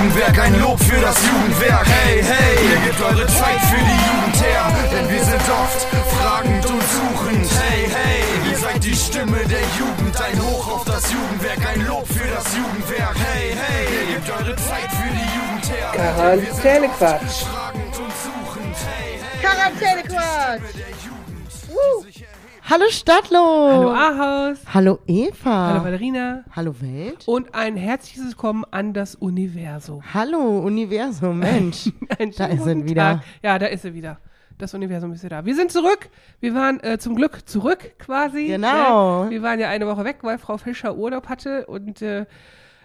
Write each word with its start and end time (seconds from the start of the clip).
Jugendwerk, 0.00 0.38
ein 0.38 0.58
Lob 0.58 0.82
für 0.82 0.98
das 0.98 1.14
Jugendwerk. 1.26 1.86
Hey, 1.86 2.22
hey, 2.22 2.70
ihr 2.70 2.80
gebt 2.86 3.02
eure 3.02 3.26
Zeit 3.26 3.60
für 3.68 3.76
die 3.76 4.00
Jugend 4.08 4.42
her, 4.42 4.72
denn 4.90 5.10
wir 5.10 5.22
sind 5.22 5.42
oft 5.50 5.86
fragend 6.16 6.64
und 6.64 6.82
suchend. 6.82 7.46
Hey, 7.60 7.86
hey, 7.86 8.50
ihr 8.50 8.56
seid 8.56 8.82
die 8.82 8.94
Stimme 8.94 9.44
der 9.44 9.60
Jugend, 9.78 10.18
ein 10.18 10.40
Hoch 10.40 10.76
auf 10.76 10.84
das 10.84 11.12
Jugendwerk, 11.12 11.58
ein 11.74 11.86
Lob 11.86 12.06
für 12.06 12.26
das 12.28 12.56
Jugendwerk. 12.56 13.14
Hey, 13.14 13.54
hey, 13.54 13.84
ihr 14.00 14.14
gebt 14.14 14.30
eure 14.30 14.56
Zeit 14.56 14.90
für 14.90 15.12
die 15.12 15.28
Jugend 15.36 15.68
her. 15.68 15.92
Quarantänequatsch. 15.92 17.44
Fragend 17.44 17.98
und 17.98 18.12
suchend. 18.24 18.40
Hallo 22.70 22.84
Stadtlo. 22.88 23.68
Hallo 23.68 23.90
Ahaus. 23.90 24.58
Hallo 24.72 25.00
Eva. 25.08 25.70
Hallo 25.70 25.84
Valerina. 25.84 26.44
Hallo 26.54 26.72
Welt. 26.80 27.26
Und 27.26 27.52
ein 27.52 27.76
herzliches 27.76 28.24
Willkommen 28.26 28.64
an 28.70 28.94
das 28.94 29.16
Universum. 29.16 30.00
Hallo 30.14 30.60
Universum, 30.60 31.40
Mensch. 31.40 31.90
Ein 32.20 32.30
Da 32.30 32.46
ist 32.46 32.60
er 32.60 32.74
guten 32.76 32.88
wieder. 32.88 33.02
Tag. 33.14 33.24
Ja, 33.42 33.58
da 33.58 33.66
ist 33.66 33.84
er 33.84 33.92
wieder. 33.92 34.20
Das 34.56 34.72
Universum 34.72 35.12
ist 35.12 35.24
wieder 35.24 35.38
da. 35.38 35.46
Wir 35.46 35.56
sind 35.56 35.72
zurück. 35.72 36.10
Wir 36.38 36.54
waren 36.54 36.78
äh, 36.84 36.98
zum 36.98 37.16
Glück 37.16 37.48
zurück 37.48 37.98
quasi. 37.98 38.46
Genau. 38.46 39.24
Ne? 39.24 39.30
Wir 39.30 39.42
waren 39.42 39.58
ja 39.58 39.68
eine 39.68 39.88
Woche 39.88 40.04
weg, 40.04 40.18
weil 40.22 40.38
Frau 40.38 40.56
Fischer 40.56 40.94
Urlaub 40.94 41.28
hatte 41.28 41.66
und 41.66 42.00
äh, 42.02 42.24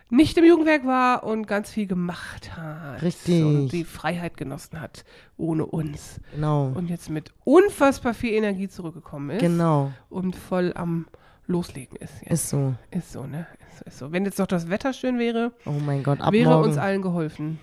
nicht 0.09 0.37
im 0.37 0.45
Jugendwerk 0.45 0.85
war 0.85 1.23
und 1.23 1.47
ganz 1.47 1.71
viel 1.71 1.87
gemacht 1.87 2.55
hat. 2.55 3.01
Richtig. 3.01 3.43
Und 3.43 3.69
die 3.69 3.83
Freiheit 3.83 4.37
genossen 4.37 4.79
hat 4.79 5.03
ohne 5.37 5.65
uns. 5.65 6.19
Genau. 6.33 6.71
Und 6.75 6.89
jetzt 6.89 7.09
mit 7.09 7.31
unfassbar 7.43 8.13
viel 8.13 8.33
Energie 8.33 8.67
zurückgekommen 8.69 9.31
ist. 9.31 9.41
Genau. 9.41 9.91
Und 10.09 10.35
voll 10.35 10.73
am 10.75 11.07
Loslegen 11.47 11.97
ist 11.97 12.13
jetzt. 12.21 12.31
Ist 12.31 12.49
so. 12.49 12.75
Ist 12.91 13.11
so, 13.11 13.25
ne? 13.25 13.47
Ist, 13.73 13.81
ist 13.83 13.97
so. 13.99 14.11
Wenn 14.11 14.25
jetzt 14.25 14.39
doch 14.39 14.47
das 14.47 14.69
Wetter 14.69 14.93
schön 14.93 15.19
wäre, 15.19 15.51
Oh 15.65 15.71
mein 15.71 16.03
Gott, 16.03 16.21
ab 16.21 16.33
wäre 16.33 16.51
morgen. 16.51 16.69
uns 16.69 16.77
allen 16.77 17.01
geholfen. 17.01 17.59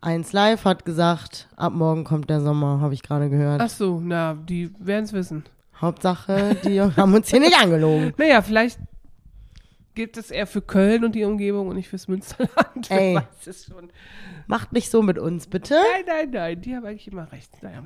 Eins 0.00 0.32
Live 0.32 0.64
hat 0.64 0.84
gesagt, 0.86 1.48
ab 1.56 1.74
morgen 1.74 2.04
kommt 2.04 2.30
der 2.30 2.40
Sommer, 2.40 2.80
habe 2.80 2.94
ich 2.94 3.02
gerade 3.02 3.28
gehört. 3.28 3.60
Ach 3.60 3.68
so, 3.68 4.00
na, 4.02 4.34
die 4.34 4.72
werden 4.78 5.04
es 5.04 5.12
wissen. 5.12 5.44
Hauptsache, 5.78 6.56
die 6.64 6.80
haben 6.96 7.12
uns 7.14 7.28
hier 7.28 7.40
nicht 7.40 7.60
angelogen. 7.60 8.14
Naja, 8.16 8.40
vielleicht 8.40 8.78
gilt 10.00 10.16
es 10.16 10.30
eher 10.30 10.46
für 10.46 10.62
Köln 10.62 11.04
und 11.04 11.14
die 11.14 11.24
Umgebung 11.24 11.68
und 11.68 11.76
nicht 11.76 11.90
fürs 11.90 12.08
Münsterland. 12.08 12.56
Ey. 12.90 13.16
weiß 13.16 13.46
es 13.46 13.66
schon. 13.66 13.90
Macht 14.46 14.72
nicht 14.72 14.90
so 14.90 15.02
mit 15.02 15.18
uns, 15.18 15.46
bitte. 15.46 15.74
Nein, 15.74 16.04
nein, 16.06 16.30
nein, 16.30 16.60
die 16.62 16.74
haben 16.74 16.86
eigentlich 16.86 17.06
immer 17.12 17.30
recht. 17.30 17.62
Naja. 17.62 17.84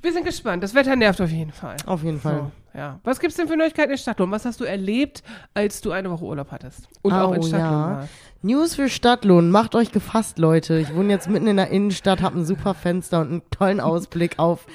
Wir 0.00 0.14
sind 0.14 0.24
gespannt. 0.24 0.62
Das 0.62 0.74
Wetter 0.74 0.96
nervt 0.96 1.20
auf 1.20 1.28
jeden 1.28 1.52
Fall. 1.52 1.76
Auf 1.84 2.02
jeden 2.02 2.20
Fall. 2.20 2.50
So, 2.72 2.78
ja. 2.78 3.00
Was 3.04 3.20
gibt's 3.20 3.36
denn 3.36 3.48
für 3.48 3.56
Neuigkeiten 3.58 3.92
in 3.92 3.98
Stadtlohn? 3.98 4.30
Was 4.30 4.46
hast 4.46 4.60
du 4.60 4.64
erlebt, 4.64 5.22
als 5.52 5.82
du 5.82 5.90
eine 5.92 6.10
Woche 6.10 6.24
Urlaub 6.24 6.52
hattest? 6.52 6.88
Und 7.02 7.12
auch 7.12 7.34
in 7.34 7.40
Oh, 7.40 7.46
Stadtlohn 7.46 7.70
ja. 7.70 7.90
warst? 7.98 8.12
News 8.40 8.74
für 8.76 8.88
Stadtlohn. 8.88 9.50
Macht 9.50 9.74
euch 9.74 9.92
gefasst, 9.92 10.38
Leute. 10.38 10.78
Ich 10.78 10.94
wohne 10.94 11.12
jetzt 11.12 11.28
mitten 11.28 11.48
in 11.48 11.58
der 11.58 11.68
Innenstadt, 11.68 12.22
habe 12.22 12.38
ein 12.38 12.46
super 12.46 12.72
Fenster 12.72 13.20
und 13.20 13.28
einen 13.28 13.42
tollen 13.50 13.80
Ausblick 13.80 14.38
auf 14.38 14.66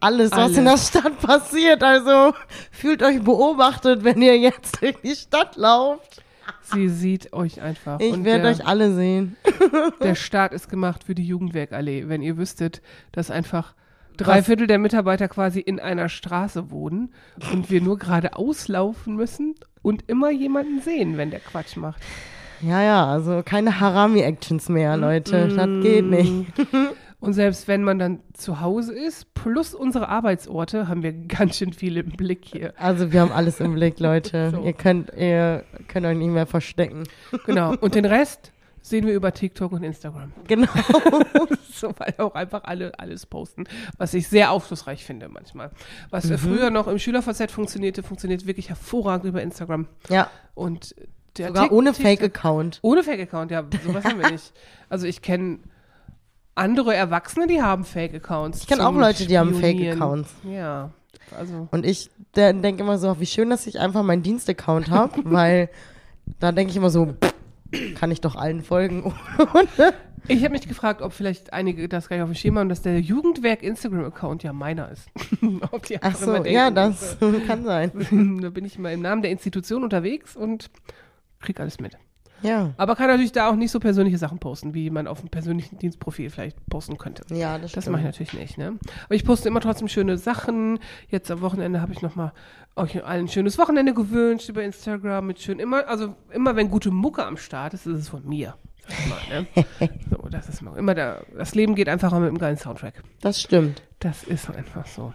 alles, 0.00 0.30
was 0.32 0.38
Alles. 0.38 0.58
in 0.58 0.64
der 0.64 0.78
Stadt 0.78 1.20
passiert. 1.20 1.82
Also 1.82 2.34
fühlt 2.70 3.02
euch 3.02 3.22
beobachtet, 3.22 4.04
wenn 4.04 4.22
ihr 4.22 4.38
jetzt 4.38 4.80
durch 4.82 4.96
die 5.02 5.14
Stadt 5.14 5.56
lauft. 5.56 6.22
Sie 6.62 6.88
sieht 6.88 7.32
euch 7.32 7.60
einfach. 7.60 8.00
Ich 8.00 8.24
werde 8.24 8.48
euch 8.48 8.66
alle 8.66 8.92
sehen. 8.92 9.36
Der 10.02 10.14
Start 10.14 10.52
ist 10.52 10.68
gemacht 10.68 11.04
für 11.04 11.14
die 11.14 11.24
Jugendwerkallee. 11.24 12.08
Wenn 12.08 12.22
ihr 12.22 12.36
wüsstet, 12.36 12.82
dass 13.12 13.30
einfach 13.30 13.74
drei 14.16 14.42
Viertel 14.42 14.66
der 14.66 14.78
Mitarbeiter 14.78 15.28
quasi 15.28 15.60
in 15.60 15.78
einer 15.78 16.08
Straße 16.08 16.70
wohnen 16.70 17.12
und 17.52 17.70
wir 17.70 17.80
nur 17.80 17.98
gerade 17.98 18.36
auslaufen 18.36 19.14
müssen 19.14 19.54
und 19.82 20.04
immer 20.08 20.30
jemanden 20.30 20.80
sehen, 20.80 21.16
wenn 21.16 21.30
der 21.30 21.40
Quatsch 21.40 21.76
macht. 21.76 22.02
Ja, 22.62 22.82
ja, 22.82 23.06
also 23.06 23.42
keine 23.44 23.80
Harami-Actions 23.80 24.68
mehr, 24.68 24.96
Leute. 24.96 25.48
Das 25.48 25.68
geht 25.82 26.06
nicht. 26.06 26.46
Und 27.18 27.32
selbst 27.32 27.66
wenn 27.66 27.82
man 27.82 27.98
dann 27.98 28.20
zu 28.34 28.60
Hause 28.60 28.92
ist, 28.94 29.32
plus 29.34 29.74
unsere 29.74 30.08
Arbeitsorte, 30.08 30.86
haben 30.88 31.02
wir 31.02 31.12
ganz 31.28 31.56
schön 31.56 31.72
viel 31.72 31.96
im 31.96 32.10
Blick 32.10 32.44
hier. 32.44 32.74
Also 32.76 33.12
wir 33.12 33.20
haben 33.22 33.32
alles 33.32 33.58
im 33.60 33.74
Blick, 33.74 33.98
Leute. 34.00 34.50
So. 34.50 34.62
Ihr 34.64 34.72
könnt, 34.74 35.12
ihr 35.16 35.64
könnt 35.88 36.06
euch 36.06 36.16
nicht 36.16 36.28
mehr 36.30 36.46
verstecken. 36.46 37.04
Genau. 37.46 37.74
Und 37.80 37.94
den 37.94 38.04
Rest 38.06 38.52
sehen 38.82 39.06
wir 39.06 39.14
über 39.14 39.32
TikTok 39.32 39.72
und 39.72 39.82
Instagram. 39.82 40.32
Genau. 40.46 40.68
so, 41.72 41.92
weil 41.98 42.14
auch 42.18 42.34
einfach 42.34 42.62
alle 42.64 42.96
alles 42.98 43.26
posten, 43.26 43.64
was 43.98 44.14
ich 44.14 44.28
sehr 44.28 44.52
aufschlussreich 44.52 45.04
finde 45.04 45.28
manchmal. 45.28 45.70
Was 46.10 46.26
Mhm. 46.30 46.38
früher 46.38 46.70
noch 46.70 46.86
im 46.86 46.98
SchülerVZ 46.98 47.50
funktionierte, 47.50 48.02
funktioniert 48.04 48.46
wirklich 48.46 48.68
hervorragend 48.68 49.24
über 49.26 49.42
Instagram. 49.42 49.88
Ja, 50.08 50.30
Und 50.54 50.94
der 51.38 51.48
sogar 51.48 51.64
Tik- 51.64 51.72
ohne 51.72 51.94
Fake-Account. 51.94 52.78
Ohne 52.82 53.02
Fake-Account, 53.02 53.50
ja, 53.50 53.64
sowas 53.84 54.04
haben 54.04 54.20
wir 54.20 54.30
nicht. 54.30 54.52
Also 54.88 55.06
ich 55.06 55.20
kenne 55.20 55.58
andere 56.56 56.94
Erwachsene, 56.94 57.46
die 57.46 57.62
haben 57.62 57.84
Fake-Accounts. 57.84 58.62
Ich 58.62 58.66
kenne 58.66 58.86
auch 58.86 58.94
Leute, 58.94 59.26
die 59.26 59.38
haben. 59.38 59.54
Fake-Accounts. 59.54 60.34
Ja, 60.44 60.90
also 61.36 61.68
Und 61.70 61.86
ich 61.86 62.10
denke 62.34 62.82
immer 62.82 62.98
so, 62.98 63.20
wie 63.20 63.26
schön, 63.26 63.50
dass 63.50 63.66
ich 63.66 63.78
einfach 63.78 64.02
meinen 64.02 64.22
Dienstaccount 64.22 64.90
habe, 64.90 65.20
weil 65.24 65.68
da 66.40 66.52
denke 66.52 66.70
ich 66.70 66.76
immer 66.76 66.90
so, 66.90 67.14
kann 67.94 68.10
ich 68.10 68.20
doch 68.20 68.36
allen 68.36 68.62
folgen. 68.62 69.14
Ich 70.28 70.42
habe 70.42 70.52
mich 70.52 70.66
gefragt, 70.66 71.02
ob 71.02 71.12
vielleicht 71.12 71.52
einige 71.52 71.88
das 71.88 72.08
gar 72.08 72.16
nicht 72.16 72.24
auf 72.24 72.30
dem 72.30 72.34
Schema 72.34 72.60
haben, 72.60 72.68
dass 72.68 72.82
der 72.82 73.00
Jugendwerk 73.00 73.62
Instagram-Account 73.62 74.42
ja 74.42 74.52
meiner 74.52 74.90
ist. 74.90 75.08
ob 75.70 75.86
die 75.86 76.02
Ach 76.02 76.16
so, 76.16 76.34
immer 76.34 76.48
ja, 76.48 76.70
denken, 76.70 76.74
das 76.74 77.16
kann 77.46 77.64
sein. 77.64 78.40
da 78.40 78.50
bin 78.50 78.64
ich 78.64 78.78
mal 78.78 78.92
im 78.92 79.02
Namen 79.02 79.22
der 79.22 79.30
Institution 79.30 79.84
unterwegs 79.84 80.34
und 80.34 80.70
krieg 81.40 81.60
alles 81.60 81.78
mit. 81.80 81.96
Ja, 82.42 82.74
Aber 82.76 82.96
kann 82.96 83.08
natürlich 83.08 83.32
da 83.32 83.48
auch 83.48 83.56
nicht 83.56 83.70
so 83.70 83.80
persönliche 83.80 84.18
Sachen 84.18 84.38
posten, 84.38 84.74
wie 84.74 84.90
man 84.90 85.06
auf 85.06 85.20
dem 85.20 85.30
persönlichen 85.30 85.78
Dienstprofil 85.78 86.30
vielleicht 86.30 86.64
posten 86.68 86.98
könnte. 86.98 87.22
ja, 87.34 87.58
das, 87.58 87.72
Das 87.72 87.88
mache 87.88 88.00
ich 88.00 88.06
natürlich 88.06 88.34
nicht, 88.34 88.58
ne? 88.58 88.78
Aber 89.04 89.14
ich 89.14 89.24
poste 89.24 89.48
immer 89.48 89.60
trotzdem 89.60 89.88
schöne 89.88 90.18
Sachen. 90.18 90.78
Jetzt 91.08 91.30
am 91.30 91.40
Wochenende 91.40 91.80
habe 91.80 91.92
ich 91.92 92.02
nochmal 92.02 92.32
euch 92.76 93.02
allen 93.04 93.24
ein 93.24 93.28
schönes 93.28 93.58
Wochenende 93.58 93.94
gewünscht 93.94 94.48
über 94.48 94.62
Instagram 94.62 95.26
mit 95.26 95.40
schön 95.40 95.58
immer, 95.58 95.88
also 95.88 96.14
immer 96.30 96.56
wenn 96.56 96.70
gute 96.70 96.90
Mucke 96.90 97.24
am 97.24 97.38
Start 97.38 97.74
ist, 97.74 97.86
ist 97.86 97.98
es 97.98 98.08
von 98.08 98.26
mir. 98.28 98.54
Mal, 99.08 99.42
ne? 99.42 99.66
so, 100.10 100.28
das 100.28 100.48
ist 100.48 100.62
immer, 100.62 100.94
der, 100.94 101.24
das 101.36 101.54
Leben 101.54 101.74
geht 101.74 101.88
einfacher 101.88 102.20
mit 102.20 102.28
einem 102.28 102.38
geilen 102.38 102.58
Soundtrack. 102.58 103.02
Das 103.20 103.40
stimmt. 103.40 103.82
Das 103.98 104.22
ist 104.22 104.48
einfach 104.50 104.86
so. 104.86 105.12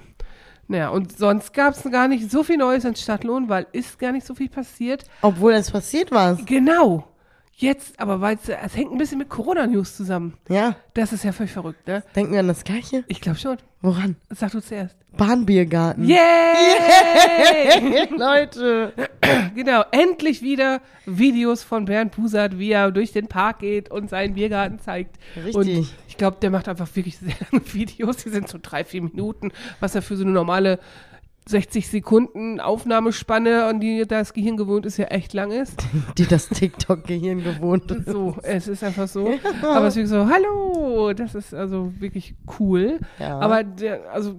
Naja, 0.67 0.89
und 0.89 1.17
sonst 1.17 1.53
gab 1.53 1.73
es 1.73 1.83
gar 1.91 2.07
nicht 2.07 2.31
so 2.31 2.43
viel 2.43 2.57
Neues 2.57 2.85
in 2.85 2.95
Stadtlohn, 2.95 3.49
weil 3.49 3.67
ist 3.73 3.99
gar 3.99 4.11
nicht 4.11 4.25
so 4.25 4.33
viel 4.33 4.49
passiert. 4.49 5.03
Obwohl 5.21 5.53
es 5.53 5.69
passiert 5.69 6.11
was. 6.11 6.43
Genau. 6.45 7.10
Jetzt, 7.55 7.99
aber 7.99 8.21
weil 8.21 8.37
es 8.43 8.75
hängt 8.75 8.91
ein 8.91 8.97
bisschen 8.97 9.19
mit 9.19 9.29
Corona-News 9.29 9.95
zusammen. 9.95 10.33
Ja, 10.49 10.75
Das 10.93 11.13
ist 11.13 11.23
ja 11.23 11.31
völlig 11.31 11.51
verrückt, 11.51 11.85
ne? 11.87 12.03
denken 12.15 12.33
wir 12.33 12.39
an 12.39 12.47
das 12.47 12.63
Gleiche? 12.63 13.03
Ich 13.07 13.21
glaube 13.21 13.37
schon. 13.37 13.57
Woran? 13.81 14.15
Sag 14.29 14.51
du 14.51 14.61
zuerst. 14.61 14.95
Bahnbiergarten. 15.17 16.05
Yay! 16.05 16.17
Leute. 18.17 18.93
genau, 19.55 19.83
endlich 19.91 20.41
wieder 20.41 20.81
Videos 21.05 21.63
von 21.63 21.85
Bernd 21.85 22.13
Pusat, 22.13 22.57
wie 22.57 22.71
er 22.71 22.91
durch 22.91 23.11
den 23.11 23.27
Park 23.27 23.59
geht 23.59 23.91
und 23.91 24.09
seinen 24.09 24.35
Biergarten 24.35 24.79
zeigt. 24.79 25.17
Richtig. 25.35 25.55
Und 25.55 25.67
ich 26.07 26.17
glaube, 26.17 26.37
der 26.41 26.49
macht 26.49 26.67
einfach 26.69 26.87
wirklich 26.95 27.17
sehr 27.19 27.33
lange 27.51 27.73
Videos. 27.73 28.17
Die 28.17 28.29
sind 28.29 28.47
so 28.47 28.57
drei, 28.61 28.83
vier 28.83 29.01
Minuten, 29.01 29.51
was 29.79 29.95
er 29.95 30.01
für 30.01 30.15
so 30.15 30.23
eine 30.23 30.31
normale 30.31 30.79
60 31.51 31.87
Sekunden 31.87 32.59
Aufnahmespanne, 32.59 33.65
an 33.65 33.79
die 33.79 34.05
das 34.07 34.33
Gehirn 34.33 34.57
gewohnt 34.57 34.85
ist, 34.85 34.97
ja 34.97 35.05
echt 35.05 35.33
lang 35.33 35.51
ist. 35.51 35.83
Die 36.17 36.25
das 36.25 36.49
TikTok-Gehirn 36.49 37.43
gewohnt 37.43 37.91
ist. 37.91 38.07
So, 38.07 38.35
es 38.41 38.67
ist 38.67 38.83
einfach 38.83 39.07
so. 39.07 39.29
Aber 39.61 39.87
es 39.87 39.95
ist 39.97 40.09
so, 40.09 40.27
hallo, 40.27 41.13
das 41.13 41.35
ist 41.35 41.53
also 41.53 41.93
wirklich 41.99 42.33
cool. 42.59 42.99
Ja. 43.19 43.39
Aber 43.39 43.63
der, 43.63 44.11
also 44.11 44.35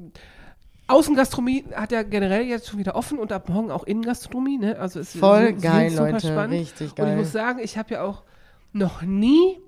Außengastronomie 0.89 1.65
hat 1.75 1.93
ja 1.93 2.03
generell 2.03 2.43
jetzt 2.45 2.69
schon 2.69 2.79
wieder 2.79 2.97
offen 2.97 3.19
und 3.19 3.33
ab 3.33 3.49
morgen 3.49 3.71
auch 3.71 3.85
Innengastronomie, 3.85 4.59
ne? 4.59 4.79
Also 4.79 5.01
es 5.01 5.17
Voll 5.17 5.47
sind 5.47 5.63
geil, 5.63 5.91
super 5.91 6.11
Leute. 6.13 6.27
spannend. 6.27 6.53
Richtig 6.61 6.81
Und 6.81 6.87
ich 6.89 6.95
geil. 6.97 7.17
muss 7.17 7.33
sagen, 7.33 7.61
ich 7.63 7.79
habe 7.79 7.95
ja 7.95 8.03
auch 8.03 8.23
noch 8.73 9.03
nie 9.03 9.59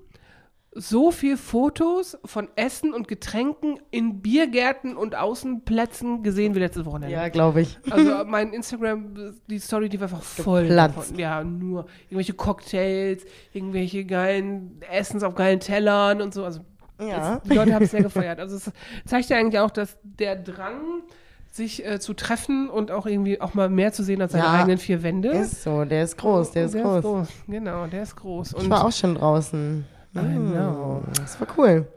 so 0.77 1.09
viel 1.11 1.37
Fotos 1.37 2.17
von 2.25 2.49
Essen 2.57 2.93
und 2.93 3.07
Getränken 3.07 3.79
in 3.91 4.21
Biergärten 4.21 4.97
und 4.97 5.15
Außenplätzen 5.15 6.21
gesehen 6.21 6.53
wie 6.53 6.59
letztes 6.59 6.85
Wochenende. 6.85 7.15
Ja, 7.15 7.29
glaube 7.29 7.61
ich. 7.61 7.79
Also 7.89 8.25
mein 8.25 8.51
Instagram, 8.51 9.15
die 9.47 9.59
Story, 9.59 9.87
die 9.87 9.99
war 10.01 10.07
einfach 10.09 10.21
voll. 10.21 10.67
Davon. 10.67 11.17
Ja, 11.17 11.43
nur 11.45 11.85
irgendwelche 12.09 12.33
Cocktails, 12.33 13.23
irgendwelche 13.53 14.03
geilen 14.05 14.81
Essens 14.91 15.23
auf 15.23 15.33
geilen 15.35 15.61
Tellern 15.61 16.21
und 16.21 16.33
so. 16.33 16.43
Also 16.43 16.59
Ja. 16.99 17.41
die 17.45 17.53
Leute 17.53 17.73
haben 17.73 17.83
es 17.85 17.91
sehr 17.91 18.03
gefeiert. 18.03 18.39
Also 18.39 18.57
es 18.57 18.69
zeigt 19.05 19.29
ja 19.29 19.37
eigentlich 19.37 19.59
auch, 19.59 19.71
dass 19.71 19.97
der 20.03 20.35
Drang, 20.35 21.03
sich 21.51 21.85
äh, 21.85 22.01
zu 22.01 22.13
treffen 22.13 22.69
und 22.69 22.91
auch 22.91 23.05
irgendwie 23.05 23.39
auch 23.39 23.53
mal 23.53 23.69
mehr 23.69 23.93
zu 23.93 24.03
sehen 24.03 24.21
als 24.21 24.33
seine 24.33 24.43
Ja, 24.43 24.51
eigenen 24.59 24.77
vier 24.77 25.03
Wände. 25.03 25.29
Ist 25.29 25.63
so, 25.63 25.85
der 25.85 26.03
ist 26.03 26.17
groß, 26.17 26.51
der 26.51 26.65
ist 26.65 26.73
groß. 26.75 27.29
Genau, 27.47 27.87
der 27.87 28.03
ist 28.03 28.17
groß. 28.17 28.49
Ich 28.51 28.55
Und 28.57 28.69
war 28.69 28.83
auch 28.83 28.91
schon 28.91 29.15
draußen. 29.15 29.85
I 30.15 30.35
know. 30.37 31.03
Das 31.15 31.39
war 31.39 31.47
cool. 31.57 31.87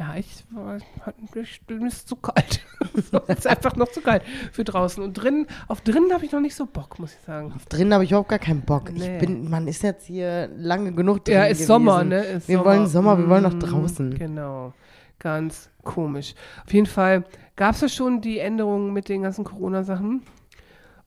Ja, 0.00 0.14
ich 0.16 0.44
war, 0.50 0.78
ich, 0.78 1.60
mir 1.68 1.88
ist 1.88 2.08
zu 2.08 2.16
kalt. 2.16 2.64
so, 3.12 3.18
ist 3.18 3.46
einfach 3.46 3.76
noch 3.76 3.88
zu 3.88 4.00
kalt 4.00 4.22
für 4.50 4.64
draußen. 4.64 5.04
Und 5.04 5.12
drinnen, 5.12 5.46
auf 5.68 5.82
drinnen 5.82 6.10
habe 6.14 6.24
ich 6.24 6.32
noch 6.32 6.40
nicht 6.40 6.54
so 6.54 6.64
Bock, 6.64 6.98
muss 6.98 7.12
ich 7.12 7.20
sagen. 7.20 7.52
Drinnen 7.68 7.92
habe 7.92 8.04
ich 8.04 8.10
überhaupt 8.10 8.30
gar 8.30 8.38
keinen 8.38 8.62
Bock. 8.62 8.90
Nee. 8.90 9.16
Ich 9.16 9.20
bin, 9.20 9.50
man 9.50 9.68
ist 9.68 9.82
jetzt 9.82 10.06
hier 10.06 10.48
lange 10.56 10.92
genug 10.92 11.26
drin 11.26 11.34
Ja, 11.34 11.44
ist 11.44 11.58
gewesen. 11.58 11.66
Sommer, 11.66 12.02
ne? 12.04 12.22
Ist 12.22 12.48
wir 12.48 12.64
wollen 12.64 12.86
Sommer, 12.86 13.18
wir 13.18 13.28
wollen 13.28 13.42
nach 13.42 13.52
Mm, 13.52 13.60
draußen. 13.60 14.14
Genau. 14.14 14.72
Ganz 15.18 15.68
komisch. 15.84 16.34
Auf 16.64 16.72
jeden 16.72 16.86
Fall 16.86 17.24
gab 17.56 17.74
es 17.74 17.82
ja 17.82 17.88
schon 17.90 18.22
die 18.22 18.38
Änderungen 18.38 18.94
mit 18.94 19.10
den 19.10 19.22
ganzen 19.22 19.44
Corona-Sachen. 19.44 20.22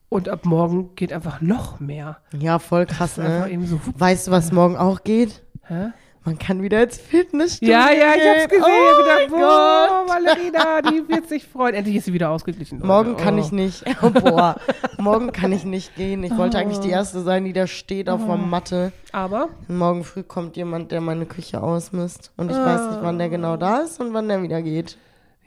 Und 0.09 0.29
ab 0.29 0.45
morgen 0.45 0.93
geht 0.93 1.11
einfach 1.11 1.41
noch 1.41 1.79
mehr. 1.79 2.19
Ja, 2.37 2.59
voll 2.59 2.85
krass, 2.85 3.17
ne? 3.17 3.49
eben 3.49 3.65
so. 3.65 3.79
Weißt 3.97 4.27
du, 4.27 4.31
was 4.31 4.51
morgen 4.51 4.77
auch 4.77 5.03
geht? 5.03 5.41
Hä? 5.63 5.93
Man 6.25 6.37
kann 6.37 6.61
wieder 6.61 6.81
ins 6.83 6.97
Fitnessstudio 6.97 7.73
Ja, 7.73 7.91
ja, 7.91 8.13
ich 8.15 8.41
hab's 8.41 8.49
gesehen. 8.49 8.63
Oh 8.65 8.91
ich 8.91 9.27
gedacht, 9.27 9.41
boah. 9.41 10.05
Valerina, 10.07 10.81
die 10.81 11.07
wird 11.09 11.27
sich 11.27 11.45
freuen. 11.45 11.75
Endlich 11.75 11.97
ist 11.97 12.05
sie 12.05 12.13
wieder 12.13 12.29
ausgeglichen. 12.29 12.79
Leute. 12.79 12.87
Morgen 12.87 13.17
kann 13.17 13.35
oh. 13.35 13.41
ich 13.41 13.51
nicht. 13.51 13.83
Oh, 14.01 14.09
boah, 14.09 14.57
morgen 14.97 15.31
kann 15.31 15.51
ich 15.53 15.63
nicht 15.63 15.95
gehen. 15.95 16.23
Ich 16.23 16.35
wollte 16.35 16.57
eigentlich 16.57 16.79
die 16.79 16.89
Oh. 16.89 16.93
Erste 16.93 17.21
sein, 17.21 17.45
die 17.45 17.53
da 17.53 17.67
steht 17.67 18.09
auf 18.09 18.25
der 18.25 18.37
Matte. 18.37 18.91
Aber 19.11 19.49
Morgen 19.67 20.03
früh 20.03 20.23
kommt 20.23 20.57
jemand, 20.57 20.91
der 20.91 21.01
meine 21.01 21.25
Küche 21.25 21.61
ausmisst. 21.61 22.31
Und 22.37 22.51
ich 22.51 22.57
weiß 22.57 22.91
nicht, 22.91 22.99
wann 23.01 23.17
der 23.17 23.29
genau 23.29 23.57
da 23.57 23.79
ist 23.79 23.99
und 23.99 24.13
wann 24.13 24.27
der 24.27 24.41
wieder 24.41 24.61
geht. 24.61 24.97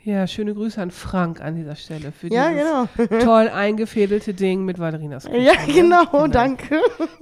Ja, 0.06 0.26
schöne 0.26 0.55
Grüße 0.55 0.81
an 0.81 0.91
Frank 0.91 1.41
an 1.41 1.55
dieser 1.56 1.75
Stelle 1.76 2.12
für 2.12 2.29
Ja, 2.32 2.49
dieses 2.50 2.64
genau. 3.08 3.19
toll 3.25 3.49
eingefädelte 3.49 4.32
Ding 4.35 4.64
mit 4.64 4.79
Valerinas 4.79 5.25
Küche, 5.25 5.38
Ja, 5.38 5.53
ne? 5.67 5.73
genau, 5.73 6.26
danke. 6.29 6.81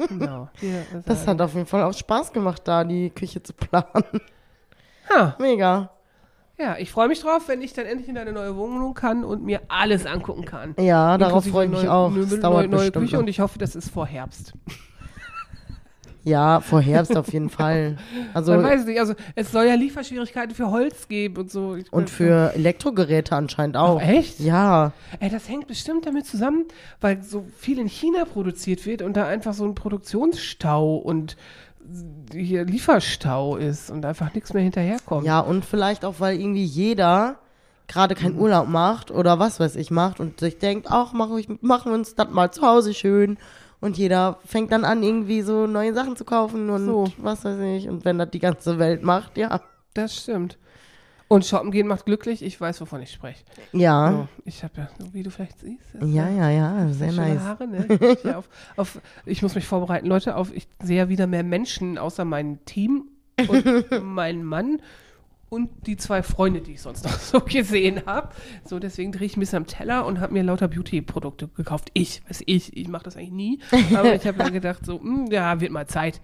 Genau. 0.09 0.49
Hier, 0.61 0.85
Das 1.07 1.27
hat 1.27 1.41
auf 1.41 1.55
jeden 1.55 1.67
Fall 1.67 1.83
auch 1.83 1.93
Spaß 1.95 2.33
gemacht, 2.33 2.63
da 2.65 2.85
die 2.85 3.11
Küche 3.11 3.43
zu 3.43 3.53
planen. 3.55 4.05
ha, 5.11 5.35
Mega. 5.39 5.91
Ja, 6.57 6.77
ich 6.79 6.93
freue 6.93 7.09
mich 7.09 7.21
drauf, 7.21 7.49
wenn 7.49 7.63
ich 7.63 7.73
dann 7.73 7.85
endlich 7.87 8.09
in 8.09 8.15
deine 8.15 8.33
neue 8.33 8.55
Wohnung 8.57 8.95
kann 8.95 9.25
und 9.25 9.43
mir 9.43 9.63
alles 9.69 10.07
angucken 10.07 10.45
kann. 10.45 10.77
Ja, 10.79 11.19
darauf 11.19 11.45
freue 11.47 11.67
ich 11.67 11.73
mich 11.73 11.89
auch. 11.89 12.11
Möbel, 12.11 12.29
Das 12.31 12.41
dauert 12.41 12.55
neue, 12.63 12.69
neue 12.69 12.79
bestimmt 12.91 13.05
Küche 13.07 13.19
und 13.19 13.27
ich 13.29 13.41
hoffe, 13.41 13.59
das 13.59 13.75
ist 13.75 13.89
vor 13.91 14.07
Herbst. 14.07 14.53
Ja, 16.25 16.61
vor 16.61 16.81
Herbst 16.81 17.17
auf 17.17 17.33
jeden 17.33 17.51
Fall. 17.51 17.97
Also 18.33 18.53
Man 18.53 18.65
weiß 18.65 18.81
es 18.81 18.87
nicht, 18.87 18.99
also 18.99 19.15
es 19.35 19.53
soll 19.53 19.67
ja 19.67 19.75
Lieferschwierigkeiten 19.75 20.55
für 20.55 20.71
Holz 20.71 21.07
geben 21.09 21.37
und 21.37 21.51
so. 21.51 21.77
Ich- 21.77 21.93
und 21.93 22.09
für 22.11 22.53
Elektrogeräte 22.55 23.37
anscheinend 23.37 23.77
auch. 23.77 24.01
Ach, 24.03 24.09
echt? 24.09 24.41
Ja. 24.41 24.93
Ey, 25.21 25.29
das 25.31 25.49
hängt 25.49 25.67
bestimmt 25.67 26.07
damit 26.07 26.27
zusammen, 26.27 26.65
weil 27.01 27.23
so 27.23 27.45
viel 27.59 27.79
in 27.79 27.89
China 27.89 28.25
produziert 28.25 28.87
wird 28.87 29.03
und 29.03 29.17
da 29.17 29.27
einfach 29.27 29.53
so 29.55 29.65
ein 29.65 29.75
Produktionsstau 29.75 30.97
und 30.97 31.37
hier 32.33 32.65
Lieferstau 32.65 33.57
ist 33.57 33.91
und 33.91 34.07
einfach 34.07 34.33
nichts 34.35 34.55
mehr 34.55 34.63
hinterherkommt. 34.63 35.27
Ja, 35.27 35.41
und 35.41 35.65
vielleicht 35.65 36.05
auch, 36.05 36.15
weil 36.19 36.41
irgendwie 36.41 36.65
jeder 36.65 37.37
gerade 37.87 38.15
Mhm. 38.15 38.19
keinen 38.19 38.39
Urlaub 38.39 38.69
macht 38.69 39.11
oder 39.11 39.39
was 39.39 39.61
weiß 39.61 39.77
ich 39.77 39.91
macht 39.91 40.19
und 40.19 40.41
sich 40.41 40.59
denkt, 40.59 40.87
ach, 40.91 41.13
mach 41.13 41.31
ich, 41.37 41.49
machen 41.61 41.93
wir 41.93 41.99
uns 41.99 42.15
das 42.15 42.31
mal 42.31 42.51
zu 42.51 42.63
Hause 42.63 42.95
schön. 42.95 43.37
Und 43.85 43.99
jeder 43.99 44.39
fängt 44.47 44.73
dann 44.73 44.87
an, 44.87 45.03
irgendwie 45.03 45.43
so 45.43 45.67
neue 45.67 45.93
Sachen 45.93 46.17
zu 46.17 46.25
kaufen 46.25 46.71
und 46.71 46.87
So. 46.87 47.13
was 47.19 47.45
weiß 47.45 47.59
ich. 47.77 47.87
Und 47.87 48.07
wenn 48.07 48.17
das 48.17 48.31
die 48.31 48.39
ganze 48.39 48.79
Welt 48.79 49.03
macht, 49.03 49.37
ja. 49.37 49.61
Das 49.93 50.17
stimmt. 50.17 50.57
Und 51.29 51.45
shoppen 51.45 51.71
gehen 51.71 51.87
macht 51.87 52.07
glücklich, 52.07 52.43
ich 52.43 52.59
weiß, 52.59 52.81
wovon 52.81 53.03
ich 53.03 53.13
spreche. 53.13 53.45
Ja. 53.73 54.11
So, 54.11 54.29
ich 54.47 54.65
habe 54.65 54.73
ja, 54.79 54.89
wie 55.13 55.23
du 55.23 55.29
vielleicht 55.29 55.59
siehst, 55.61 55.85
Ja, 56.01 56.31
ja, 56.31 56.49
ja, 56.49 56.89
sehr 56.95 57.13
nice. 57.13 57.41
Haare, 57.41 57.69
ne? 57.69 57.87
Ich, 58.25 58.35
auf, 58.35 58.49
auf, 58.79 59.01
ich 59.27 59.43
muss 59.43 59.55
mich 59.55 59.67
vorbereiten, 59.67 60.07
Leute, 60.07 60.37
auf 60.37 60.51
ich 60.55 60.67
sehe 60.83 60.97
ja 60.97 61.09
wieder 61.11 61.27
mehr 61.27 61.45
Menschen 61.45 61.99
außer 61.99 62.25
mein 62.25 62.65
Team 62.65 63.11
und 63.49 63.85
mein 64.03 64.45
Mann 64.45 64.81
und 65.55 65.71
die 65.87 65.97
zwei 65.97 66.23
Freunde, 66.23 66.61
die 66.61 66.73
ich 66.73 66.83
sonst 66.83 67.05
noch 67.05 67.19
so 67.19 67.41
gesehen 67.41 68.03
habe. 68.07 68.29
So, 68.65 68.79
deswegen 68.79 69.13
drehe 69.13 69.27
ich 69.27 69.37
ein 69.37 69.41
bisschen 69.41 69.59
am 69.59 69.67
Teller 69.67 70.05
und 70.07 70.21
habe 70.21 70.33
mir 70.33 70.43
lauter 70.43 70.69
Beauty-Produkte 70.69 71.49
gekauft. 71.49 71.91
Ich, 71.95 72.23
weiß 72.29 72.43
ich, 72.47 72.77
ich 72.77 72.89
mache 72.89 73.05
das 73.05 73.17
eigentlich 73.17 73.31
nie. 73.33 73.59
Aber 73.97 74.15
ich 74.15 74.27
habe 74.27 74.43
mir 74.43 74.51
gedacht, 74.51 74.85
so, 74.85 75.01
hm, 75.01 75.27
ja, 75.31 75.61
wird 75.61 75.73
mal 75.73 75.87
Zeit. 75.87 76.21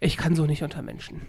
Ich 0.00 0.16
kann 0.16 0.34
so 0.34 0.46
nicht 0.46 0.62
unter 0.62 0.82
Menschen. 0.82 1.22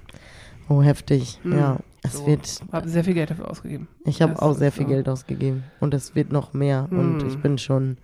Oh, 0.69 0.81
heftig. 0.81 1.39
Ja. 1.43 1.77
Es. 2.03 2.13
So. 2.13 2.27
wird, 2.27 2.61
Habe 2.71 2.89
sehr 2.89 3.03
viel 3.03 3.13
Geld 3.13 3.29
dafür 3.31 3.49
ausgegeben. 3.49 3.87
ich 4.05 4.21
habe 4.21 4.41
auch 4.41 4.53
sehr 4.53 4.71
viel 4.71 4.83
so. 4.83 4.89
Geld 4.89 5.09
ausgegeben. 5.09 5.63
Und 5.79 5.93
es 5.93 6.15
wird 6.15 6.31
noch 6.31 6.53
mehr. 6.53 6.87
Und 6.91 7.21
Hm. 7.21 7.27
ich 7.29 7.37
bin 7.37 7.57
schon. 7.57 7.97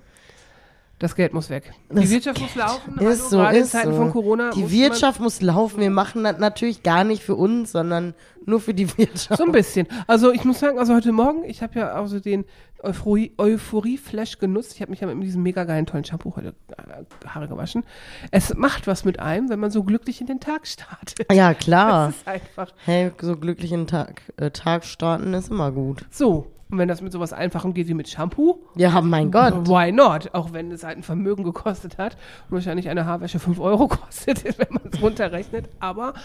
Das 0.99 1.15
Geld 1.15 1.33
muss 1.33 1.49
weg. 1.49 1.73
Das 1.89 2.01
die 2.05 2.09
Wirtschaft 2.11 2.39
muss 2.39 2.55
laufen. 2.55 2.93
Ist 2.99 3.01
Hallo, 3.01 3.13
so, 3.29 3.37
gerade 3.37 3.57
in 3.57 3.63
ist 3.63 3.71
Zeiten 3.71 3.91
so. 3.91 3.97
von 3.97 4.11
Corona. 4.11 4.51
Die 4.51 4.61
muss 4.61 4.71
Wirtschaft 4.71 5.19
muss 5.19 5.41
laufen. 5.41 5.79
Wir 5.81 5.89
machen 5.89 6.23
das 6.23 6.37
natürlich 6.37 6.81
gar 6.83 7.03
nicht 7.03 7.23
für 7.23 7.35
uns, 7.35 7.71
sondern 7.73 8.13
nur 8.45 8.61
für 8.61 8.73
die 8.73 8.87
Wirtschaft. 8.97 9.37
So 9.37 9.43
ein 9.43 9.51
bisschen. 9.51 9.87
Also 10.07 10.31
ich 10.31 10.45
muss 10.45 10.59
sagen, 10.59 10.79
also 10.79 10.93
heute 10.93 11.11
Morgen, 11.11 11.43
ich 11.43 11.61
habe 11.61 11.77
ja 11.79 11.91
also 11.93 12.19
den 12.19 12.45
Euphorie- 12.81 13.33
Euphorie-Flash 13.37 14.39
genutzt. 14.39 14.73
Ich 14.75 14.81
habe 14.81 14.91
mich 14.91 15.01
ja 15.01 15.07
mit 15.07 15.21
diesem 15.23 15.41
mega 15.43 15.63
geilen, 15.65 15.85
tollen 15.85 16.03
Shampoo 16.05 16.35
heute 16.37 16.53
äh, 16.77 17.27
Haare 17.27 17.47
gewaschen. 17.49 17.83
Es 18.31 18.53
macht 18.55 18.87
was 18.87 19.03
mit 19.03 19.19
einem, 19.19 19.49
wenn 19.49 19.59
man 19.59 19.71
so 19.71 19.83
glücklich 19.83 20.21
in 20.21 20.27
den 20.27 20.39
Tag 20.39 20.67
startet. 20.67 21.25
Ja, 21.33 21.53
klar. 21.53 22.07
Das 22.07 22.15
ist 22.17 22.27
einfach 22.27 22.73
Hey, 22.85 23.11
so 23.21 23.35
glücklich 23.35 23.71
in 23.73 23.81
den 23.81 23.87
Tag, 23.87 24.21
äh, 24.37 24.51
Tag 24.51 24.85
starten 24.85 25.33
ist 25.33 25.49
immer 25.49 25.71
gut. 25.71 26.05
so. 26.11 26.47
Und 26.73 26.79
wenn 26.79 26.87
das 26.87 27.01
mit 27.01 27.11
sowas 27.11 27.33
Einfachem 27.33 27.75
geht 27.75 27.87
wie 27.87 27.93
mit 27.93 28.09
Shampoo, 28.09 28.57
Ja, 28.75 28.99
mein 29.01 29.29
Gott. 29.29 29.67
why 29.67 29.91
not? 29.91 30.33
Auch 30.33 30.53
wenn 30.53 30.71
es 30.71 30.83
halt 30.83 30.97
ein 30.97 31.03
Vermögen 31.03 31.43
gekostet 31.43 31.99
hat 31.99 32.17
und 32.49 32.55
wahrscheinlich 32.55 32.89
eine 32.89 33.05
Haarwäsche 33.05 33.37
5 33.37 33.59
Euro 33.59 33.87
kostet, 33.89 34.43
wenn 34.57 34.67
man 34.71 34.81
es 34.91 34.99
runterrechnet. 34.99 35.69
Aber 35.79 36.15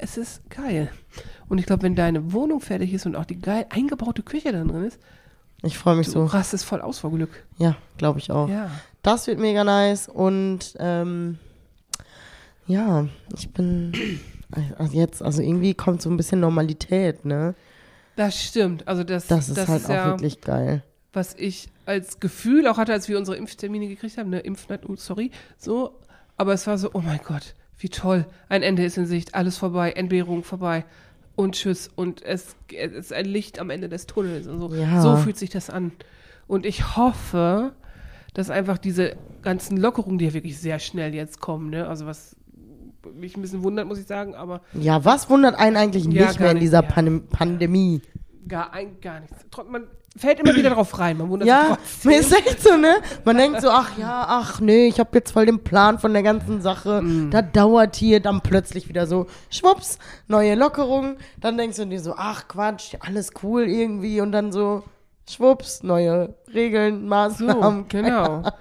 es 0.00 0.16
ist 0.16 0.48
geil. 0.48 0.92
Und 1.48 1.58
ich 1.58 1.66
glaube, 1.66 1.82
wenn 1.82 1.96
deine 1.96 2.32
Wohnung 2.32 2.60
fertig 2.60 2.94
ist 2.94 3.04
und 3.04 3.16
auch 3.16 3.24
die 3.24 3.40
geil 3.40 3.66
eingebaute 3.70 4.22
Küche 4.22 4.52
dann 4.52 4.68
drin 4.68 4.84
ist, 4.84 5.00
Ich 5.64 5.76
freue 5.76 5.96
mich 5.96 6.06
du 6.06 6.12
so. 6.12 6.24
rastest 6.26 6.64
voll 6.64 6.82
aus 6.82 7.00
vor 7.00 7.10
Glück. 7.10 7.44
Ja, 7.58 7.74
glaube 7.98 8.20
ich 8.20 8.30
auch. 8.30 8.48
Ja. 8.48 8.70
Das 9.02 9.26
wird 9.26 9.40
mega 9.40 9.64
nice 9.64 10.06
und 10.08 10.76
ähm, 10.78 11.38
ja, 12.68 13.06
ich 13.36 13.52
bin 13.52 13.92
also 14.78 14.96
jetzt, 14.96 15.20
also 15.20 15.42
irgendwie 15.42 15.74
kommt 15.74 16.00
so 16.00 16.10
ein 16.10 16.16
bisschen 16.16 16.38
Normalität, 16.38 17.24
ne? 17.24 17.56
Das 18.16 18.42
stimmt. 18.42 18.86
Also 18.88 19.04
das, 19.04 19.26
Das 19.26 19.48
ist 19.48 19.68
halt 19.68 19.84
auch 19.86 19.90
ja, 19.90 20.06
wirklich 20.06 20.40
geil. 20.40 20.82
was 21.12 21.34
ich 21.34 21.68
als 21.84 22.18
Gefühl 22.20 22.66
auch 22.66 22.78
hatte, 22.78 22.92
als 22.92 23.08
wir 23.08 23.16
unsere 23.18 23.36
Impftermine 23.36 23.88
gekriegt 23.88 24.18
haben, 24.18 24.30
ne, 24.30 24.40
Impfnet, 24.40 24.82
oh, 24.88 24.96
sorry, 24.96 25.30
so. 25.58 25.98
Aber 26.36 26.52
es 26.52 26.66
war 26.66 26.76
so, 26.76 26.90
oh 26.92 27.00
mein 27.00 27.20
Gott, 27.24 27.54
wie 27.78 27.88
toll. 27.88 28.26
Ein 28.48 28.62
Ende 28.62 28.84
ist 28.84 28.98
in 28.98 29.06
Sicht, 29.06 29.34
alles 29.34 29.56
vorbei, 29.56 29.92
Entbehrung 29.92 30.42
vorbei. 30.42 30.84
Und 31.36 31.54
tschüss. 31.54 31.90
Und 31.94 32.22
es, 32.22 32.56
es 32.74 32.92
ist 32.92 33.12
ein 33.12 33.26
Licht 33.26 33.58
am 33.58 33.70
Ende 33.70 33.88
des 33.88 34.06
Tunnels 34.06 34.46
und 34.46 34.58
so. 34.58 34.74
Ja. 34.74 35.00
So 35.02 35.16
fühlt 35.16 35.36
sich 35.36 35.50
das 35.50 35.70
an. 35.70 35.92
Und 36.46 36.64
ich 36.66 36.96
hoffe, 36.96 37.72
dass 38.34 38.50
einfach 38.50 38.78
diese 38.78 39.16
ganzen 39.42 39.76
Lockerungen, 39.76 40.18
die 40.18 40.26
ja 40.26 40.34
wirklich 40.34 40.58
sehr 40.58 40.78
schnell 40.78 41.14
jetzt 41.14 41.40
kommen, 41.40 41.70
ne, 41.70 41.86
also 41.86 42.06
was 42.06 42.36
mich 43.14 43.36
ein 43.36 43.42
bisschen 43.42 43.62
wundert, 43.62 43.86
muss 43.86 43.98
ich 43.98 44.06
sagen, 44.06 44.34
aber 44.34 44.60
Ja, 44.74 45.04
was 45.04 45.28
wundert 45.30 45.54
einen 45.56 45.76
eigentlich 45.76 46.04
Ja, 46.04 46.26
nicht 46.26 46.38
gar 46.38 46.40
mehr 46.40 46.50
in 46.50 46.54
nicht, 46.56 46.62
dieser 46.64 46.82
ja. 46.82 46.88
Pandem 46.88 47.26
Pandemie? 47.28 48.02
gar, 48.48 48.72
ein, 48.72 49.00
gar 49.00 49.20
nichts. 49.20 49.36
Man 49.68 49.88
fällt 50.16 50.38
immer 50.38 50.54
wieder 50.54 50.70
drauf 50.70 50.98
rein, 51.00 51.18
man 51.18 51.28
wundert 51.28 51.48
Ja, 51.48 51.76
sich 51.84 52.02
trotzdem. 52.02 52.10
ist 52.12 52.32
echt 52.32 52.62
so, 52.62 52.76
ne? 52.76 52.96
Man 53.24 53.36
denkt 53.36 53.60
so, 53.60 53.68
ach 53.70 53.98
ja, 53.98 54.24
ach 54.28 54.60
nee, 54.60 54.86
ich 54.86 55.00
habe 55.00 55.10
jetzt 55.14 55.32
voll 55.32 55.46
den 55.46 55.64
Plan 55.64 55.98
von 55.98 56.12
der 56.12 56.22
ganzen 56.22 56.62
Sache. 56.62 57.02
Mm. 57.02 57.30
Da 57.32 57.42
dauert 57.42 57.96
hier 57.96 58.20
dann 58.20 58.40
plötzlich 58.40 58.88
wieder 58.88 59.06
so, 59.08 59.26
schwupps, 59.50 59.98
neue 60.28 60.54
Lockerung. 60.54 61.16
Dann 61.40 61.58
denkst 61.58 61.76
du 61.76 61.86
dir 61.86 62.00
so, 62.00 62.14
ach 62.16 62.46
Quatsch, 62.48 62.94
alles 63.00 63.30
cool 63.42 63.64
irgendwie. 63.64 64.20
Und 64.20 64.30
dann 64.32 64.52
so, 64.52 64.84
schwupps, 65.28 65.82
neue 65.82 66.34
Regeln, 66.54 67.00
So, 67.00 67.06
Maßnahmen. 67.08 67.88
genau. 67.88 68.42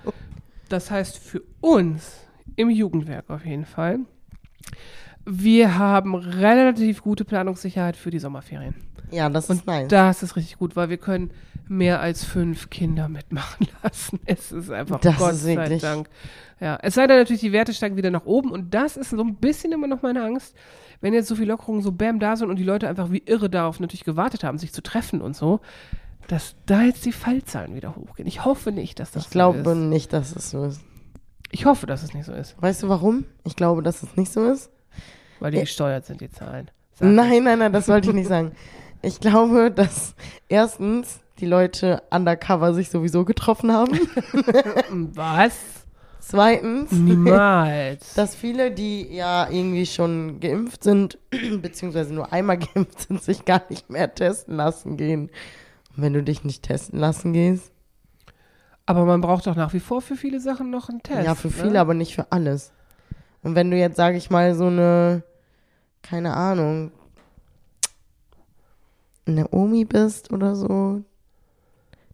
Das 0.68 0.90
heißt 0.90 1.20
für 1.20 1.44
uns 1.62 2.12
im 2.56 2.72
Jugendwerk 2.72 3.30
auf 3.30 3.46
jeden 3.46 3.66
Fall, 3.66 4.00
wir 5.26 5.78
haben 5.78 6.16
relativ 6.16 7.02
gute 7.02 7.26
Planungssicherheit 7.26 7.98
für 7.98 8.12
die 8.12 8.20
Sommerferien. 8.20 8.76
Ja, 9.12 9.30
das 9.30 9.50
ist 9.50 9.66
nice. 9.66 9.88
Das 9.88 10.24
ist 10.24 10.36
richtig 10.36 10.58
gut, 10.58 10.76
weil 10.76 10.90
wir 10.90 10.98
können 10.98 11.32
mehr 11.68 12.00
als 12.00 12.24
fünf 12.24 12.70
Kinder 12.70 13.08
mitmachen 13.08 13.68
lassen. 13.84 14.20
Es 14.26 14.52
ist 14.52 14.72
einfach 14.72 15.00
Das 15.00 15.18
Gott 15.18 15.32
ist 15.34 15.44
sei 15.44 15.78
Dank. 15.78 16.10
Ja, 16.60 16.78
es 16.82 16.94
sei 16.96 17.08
denn 17.08 17.18
natürlich, 17.18 17.42
die 17.42 17.52
Werte 17.52 17.74
steigen 17.74 17.98
wieder 17.98 18.12
nach 18.12 18.26
oben 18.26 18.52
und 18.52 18.74
das 18.74 18.98
ist 18.98 19.10
so 19.10 19.22
ein 19.22 19.36
bisschen 19.36 19.72
immer 19.72 19.88
noch 19.88 20.02
meine 20.02 20.24
Angst, 20.24 20.56
wenn 21.02 21.14
jetzt 21.14 21.28
so 21.28 21.36
viele 21.36 21.50
Lockerungen 21.50 21.82
so 21.82 21.92
bam 21.92 22.20
da 22.20 22.36
sind 22.36 22.50
und 22.50 22.58
die 22.58 22.64
Leute 22.64 22.88
einfach 22.88 23.12
wie 23.12 23.24
irre 23.26 23.50
darauf 23.50 23.80
natürlich 23.80 24.06
gewartet 24.06 24.44
haben, 24.44 24.58
sich 24.58 24.74
zu 24.74 24.82
treffen 24.82 25.22
und 25.22 25.36
so, 25.36 25.60
dass 26.28 26.56
da 26.66 26.84
jetzt 26.84 27.06
die 27.06 27.12
Fallzahlen 27.12 27.76
wieder 27.76 27.96
hochgehen. 27.96 28.28
Ich 28.28 28.46
hoffe 28.46 28.72
nicht, 28.72 29.00
dass 29.00 29.12
das 29.12 29.24
ich 29.24 29.30
so 29.30 29.34
glaube 29.34 29.72
ist. 29.72 29.78
nicht, 29.78 30.14
dass 30.14 30.36
es 30.36 30.50
so 30.52 30.66
ist. 30.66 30.82
Ich 31.56 31.66
hoffe, 31.66 31.88
dass 31.88 32.04
es 32.04 32.14
nicht 32.14 32.26
so 32.26 32.34
ist, 32.34 32.62
Weißt 32.62 32.84
du 32.84 32.90
warum? 32.90 33.24
Ich 33.46 33.56
glaube, 33.56 33.82
dass 33.82 34.04
es 34.04 34.18
nicht 34.18 34.30
so 34.30 34.46
ist. 34.52 34.70
weil 35.40 35.52
die 35.52 35.62
gesteuert 35.62 36.06
sind, 36.06 36.20
die 36.20 36.30
Zahlen. 36.30 36.70
Sag 36.96 37.08
Nein, 37.08 37.46
nein, 37.46 37.60
nein, 37.60 37.72
das 37.72 37.88
wollte 37.88 38.10
ich 38.10 38.14
nicht 38.14 38.28
sagen. 38.28 38.52
Ich 39.02 39.22
glaube, 39.22 39.72
dass 39.72 40.16
erstens 40.50 41.22
die 41.40 41.46
Leute 41.46 42.04
undercover 42.12 42.74
sich 42.74 42.90
sowieso 42.90 43.24
getroffen 43.24 43.72
haben. 43.72 43.94
Was? 45.16 45.56
Zweitens, 46.20 46.92
Niemals. 46.92 48.16
dass 48.16 48.36
viele, 48.36 48.72
die 48.72 49.16
ja 49.16 49.48
irgendwie 49.50 49.86
schon 49.86 50.42
geimpft 50.42 50.84
sind, 50.84 51.18
beziehungsweise 51.62 52.14
nur 52.14 52.34
einmal 52.34 52.58
geimpft 52.74 53.00
sind, 53.08 53.24
sich 53.24 53.46
gar 53.46 53.62
nicht 53.70 53.90
mehr 53.90 54.14
testen 54.14 54.58
lassen 54.58 54.98
gehen. 54.98 55.30
Und 55.96 56.04
wenn 56.04 56.12
du 56.12 56.22
dich 56.22 56.44
nicht 56.44 56.64
testen 56.64 57.00
lassen 57.00 57.32
gehst, 57.32 57.72
Aber 58.86 59.06
man 59.06 59.22
braucht 59.22 59.48
doch 59.48 59.56
nach 59.56 59.74
wie 59.74 59.80
vor 59.80 60.02
für 60.02 60.16
viele 60.16 60.40
Sachen 60.40 60.70
noch 60.70 60.90
einen 60.90 61.02
Test. 61.02 61.26
ja, 61.26 61.36
für 61.36 61.50
viele, 61.50 61.74
ne? 61.74 61.80
aber 61.80 61.94
nicht 61.94 62.16
für 62.16 62.32
alles. 62.32 62.72
Und 63.42 63.56
wenn 63.56 63.72
du 63.72 63.78
jetzt, 63.78 63.98
sage 63.98 64.18
ich 64.18 64.30
mal, 64.30 64.56
so 64.56 64.68
eine, 64.68 65.24
keine 66.02 66.36
Ahnung, 66.36 66.92
eine 69.26 69.48
Omi 69.50 69.86
bist 69.86 70.32
oder 70.32 70.56
so, 70.56 71.04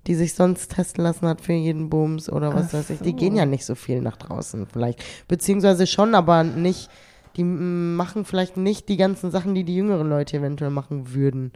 die 0.08 0.16
sich 0.16 0.34
sonst 0.34 0.74
testen 0.74 1.04
lassen 1.04 1.28
hat 1.28 1.42
für 1.42 1.54
jeden 1.54 1.90
Bums 1.90 2.30
oder 2.30 2.54
was 2.54 2.70
Ach 2.70 2.74
weiß 2.74 2.90
ich, 2.92 3.00
die 3.00 3.12
so. 3.12 3.16
gehen 3.16 3.36
ja 3.36 3.46
nicht 3.46 3.66
so 3.66 3.76
viel 3.76 4.02
nach 4.02 4.18
draußen 4.18 4.66
vielleicht. 4.66 5.04
Beziehungsweise 5.28 5.86
schon, 5.88 6.16
aber 6.16 6.44
nicht, 6.44 6.90
die 7.36 7.44
machen 7.44 8.26
vielleicht 8.26 8.58
nicht 8.58 8.90
die 8.90 8.98
ganzen 8.98 9.30
Sachen, 9.30 9.54
die 9.54 9.64
die 9.64 9.76
jüngeren 9.76 10.10
Leute 10.10 10.38
eventuell 10.38 10.72
machen 10.72 11.14
würden. 11.14 11.52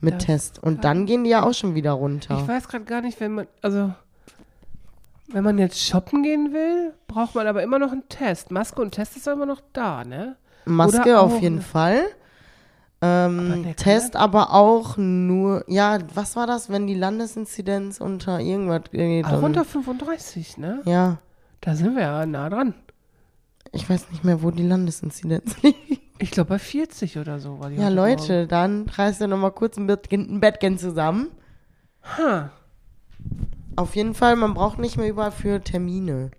Mit 0.00 0.14
Das 0.14 0.24
Test. 0.24 0.62
Und 0.62 0.82
dann 0.82 1.06
gehen 1.06 1.22
die 1.22 1.30
ja 1.30 1.44
auch 1.44 1.54
schon 1.54 1.76
wieder 1.76 1.92
runter. 1.92 2.36
Ich 2.40 2.48
weiß 2.48 2.66
gerade 2.66 2.84
gar 2.84 3.02
nicht, 3.02 3.20
wenn 3.20 3.34
man, 3.34 3.46
also, 3.60 3.92
wenn 5.32 5.44
man 5.44 5.58
jetzt 5.58 5.80
shoppen 5.80 6.22
gehen 6.22 6.52
will, 6.52 6.94
braucht 7.08 7.34
man 7.34 7.46
aber 7.46 7.62
immer 7.62 7.78
noch 7.78 7.92
einen 7.92 8.08
Test. 8.08 8.50
Maske 8.50 8.80
und 8.82 8.92
Test 8.92 9.16
ist 9.16 9.26
immer 9.26 9.46
noch 9.46 9.60
da, 9.72 10.04
ne? 10.04 10.36
Maske 10.64 11.00
Oder 11.00 11.22
auf 11.22 11.40
jeden 11.40 11.60
Fall. 11.62 12.02
Ähm, 13.00 13.64
der 13.64 13.74
Test 13.74 14.14
aber 14.14 14.52
auch 14.52 14.96
nur, 14.96 15.64
ja, 15.66 15.98
was 16.14 16.36
war 16.36 16.46
das, 16.46 16.70
wenn 16.70 16.86
die 16.86 16.94
Landesinzidenz 16.94 18.00
unter 18.00 18.38
irgendwas 18.38 18.82
geht? 18.92 19.26
Auch 19.26 19.42
unter 19.42 19.64
35, 19.64 20.58
ne? 20.58 20.82
ja, 20.84 21.18
Da 21.60 21.74
sind 21.74 21.96
wir 21.96 22.02
ja 22.02 22.26
nah 22.26 22.48
dran. 22.48 22.74
ich 23.72 23.90
weiß 23.90 24.10
nicht 24.10 24.22
mehr, 24.22 24.42
wo 24.42 24.52
die 24.52 24.62
Landesinzidenz 24.66 25.60
liegt. 25.62 26.00
Ich 26.20 26.30
glaube 26.30 26.50
bei 26.50 26.58
40 26.60 27.18
oder 27.18 27.40
so 27.40 27.58
war 27.58 27.70
die 27.70 27.76
Ja, 27.76 27.88
Leute, 27.88 28.46
dann 28.46 28.88
reißt 28.88 29.20
ihr 29.20 29.26
nochmal 29.26 29.50
kurz 29.50 29.76
ein, 29.76 29.88
Bett, 29.88 30.12
ein 30.12 30.38
Bettchen 30.38 30.78
zusammen. 30.78 31.30
Morgen. 32.18 32.22
Ha. 32.30 32.50
Auf 33.76 33.96
jeden 33.96 34.14
Fall, 34.14 34.36
man 34.36 34.54
braucht 34.54 34.78
nicht 34.78 34.96
mehr 34.96 35.08
überall 35.08 35.32
für 35.32 35.60
Termine. 35.62 36.30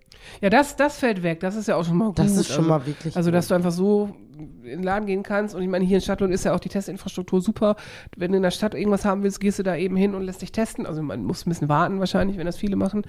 Ja, 0.42 0.50
das, 0.50 0.75
das 0.75 0.98
fällt 0.98 1.24
weg. 1.24 1.40
Das 1.42 1.56
ist 1.56 1.68
ja 1.68 1.75
auch 1.75 1.84
schon 1.86 1.98
mal 1.98 2.08
gut. 2.08 2.20
Das 2.20 2.36
ist 2.38 2.48
schon 2.48 2.58
also, 2.60 2.70
mal 2.70 2.86
wirklich 2.86 3.16
Also, 3.16 3.32
dass 3.32 3.48
du 3.48 3.56
einfach 3.56 3.72
so 3.72 4.16
in 4.38 4.63
den 4.63 4.84
Laden 4.84 5.06
gehen 5.06 5.24
kannst. 5.24 5.54
Und 5.54 5.62
ich 5.62 5.68
meine, 5.68 5.84
hier 5.86 5.98
in 5.98 6.02
Stadtlohn 6.02 6.32
ist 6.32 6.46
ja 6.46 6.54
auch 6.54 6.60
die 6.60 6.70
Testinfrastruktur 6.70 7.42
super. 7.42 7.75
Wenn 8.16 8.32
du 8.32 8.38
in 8.38 8.44
der 8.44 8.52
Stadt 8.52 8.74
irgendwas 8.74 9.06
haben 9.06 9.24
willst, 9.24 9.40
gehst 9.40 9.60
du 9.60 9.63
da 9.63 9.75
eben 9.75 9.96
hin 9.96 10.16
und 10.16 10.24
lässt 10.24 10.42
dich 10.42 10.52
testen. 10.52 10.86
Also, 10.86 11.02
man 11.02 11.24
muss 11.25 11.46
ein 11.46 11.50
bisschen 11.50 11.70
warten 11.70 12.00
wahrscheinlich, 12.00 12.38
wenn 12.38 12.46
das 12.46 12.58
viele 12.58 12.75
machen. 12.75 13.04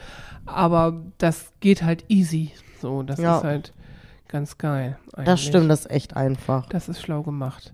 Aber 0.46 1.02
das 1.18 1.52
geht 1.60 1.82
halt 1.82 2.04
easy. 2.08 2.52
So, 2.80 3.02
das 3.02 3.18
Ja. 3.20 3.38
ist 3.38 3.44
halt 3.44 3.72
ganz 4.28 4.58
geil. 4.58 4.98
Das 5.12 5.18
eigentlich. 5.26 5.44
stimmt, 5.46 5.70
das 5.70 5.80
ist 5.80 5.90
echt 5.90 6.16
einfach. 6.16 6.66
Das 6.68 6.88
ist 6.88 7.00
schlau 7.00 7.22
gemacht. 7.22 7.72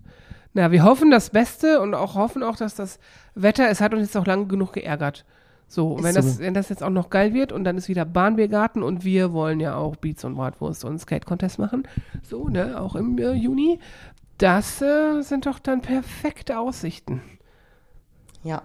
Na, 0.53 0.71
wir 0.73 0.83
hoffen 0.83 1.11
das 1.11 1.31
Beste 1.31 1.81
und 1.81 1.95
auch 1.95 2.17
hoffen 2.17 2.43
auch, 2.43 2.57
dass 2.57 2.75
das 2.75 2.99
Wetter, 3.35 3.71
es 3.71 3.81
hat 3.81 3.95
uns 3.95 4.03
jetzt 4.03 4.17
auch 4.17 4.27
lange 4.27 4.47
genug 4.47 4.73
geärgert. 4.73 5.25
So, 5.71 6.03
wenn 6.03 6.17
das, 6.17 6.39
so. 6.39 6.43
wenn 6.43 6.53
das 6.53 6.69
jetzt 6.69 6.83
auch 6.83 6.91
noch 6.91 7.11
geil 7.11 7.33
wird 7.33 7.53
und 7.53 7.63
dann 7.63 7.79
ist 7.79 7.89
wieder 7.89 8.05
Bahnbiergarten 8.05 8.83
und 8.83 9.05
wir 9.05 9.33
wollen 9.33 9.61
ja 9.61 9.77
auch 9.77 9.95
Beats 9.95 10.25
und 10.25 10.35
Bratwurst 10.35 10.85
und 10.85 10.99
Skate-Contest 10.99 11.61
machen, 11.61 11.87
so, 12.25 12.49
ne, 12.49 12.81
auch 12.81 12.97
im 12.97 13.17
äh, 13.19 13.35
Juni, 13.35 13.79
das 14.37 14.83
äh, 14.83 15.23
sind 15.23 15.47
doch 15.47 15.61
dann 15.61 15.81
perfekte 15.81 16.59
Aussichten. 16.59 17.23
Ja. 18.43 18.63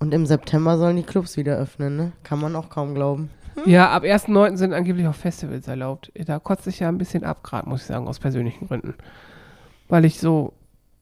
Und 0.00 0.12
im 0.12 0.26
September 0.26 0.76
sollen 0.76 0.96
die 0.96 1.04
Clubs 1.04 1.36
wieder 1.36 1.56
öffnen, 1.56 1.96
ne? 1.96 2.12
Kann 2.24 2.40
man 2.40 2.56
auch 2.56 2.68
kaum 2.68 2.96
glauben. 2.96 3.30
Ja, 3.64 3.90
ab 3.90 4.02
1.9. 4.02 4.56
sind 4.56 4.72
angeblich 4.72 5.06
auch 5.06 5.14
Festivals 5.14 5.68
erlaubt. 5.68 6.10
Da 6.26 6.40
kotze 6.40 6.68
ich 6.70 6.80
ja 6.80 6.88
ein 6.88 6.98
bisschen 6.98 7.22
ab, 7.22 7.44
gerade, 7.44 7.68
muss 7.68 7.82
ich 7.82 7.86
sagen, 7.86 8.08
aus 8.08 8.18
persönlichen 8.18 8.66
Gründen. 8.66 8.94
Weil 9.88 10.04
ich 10.04 10.18
so 10.18 10.52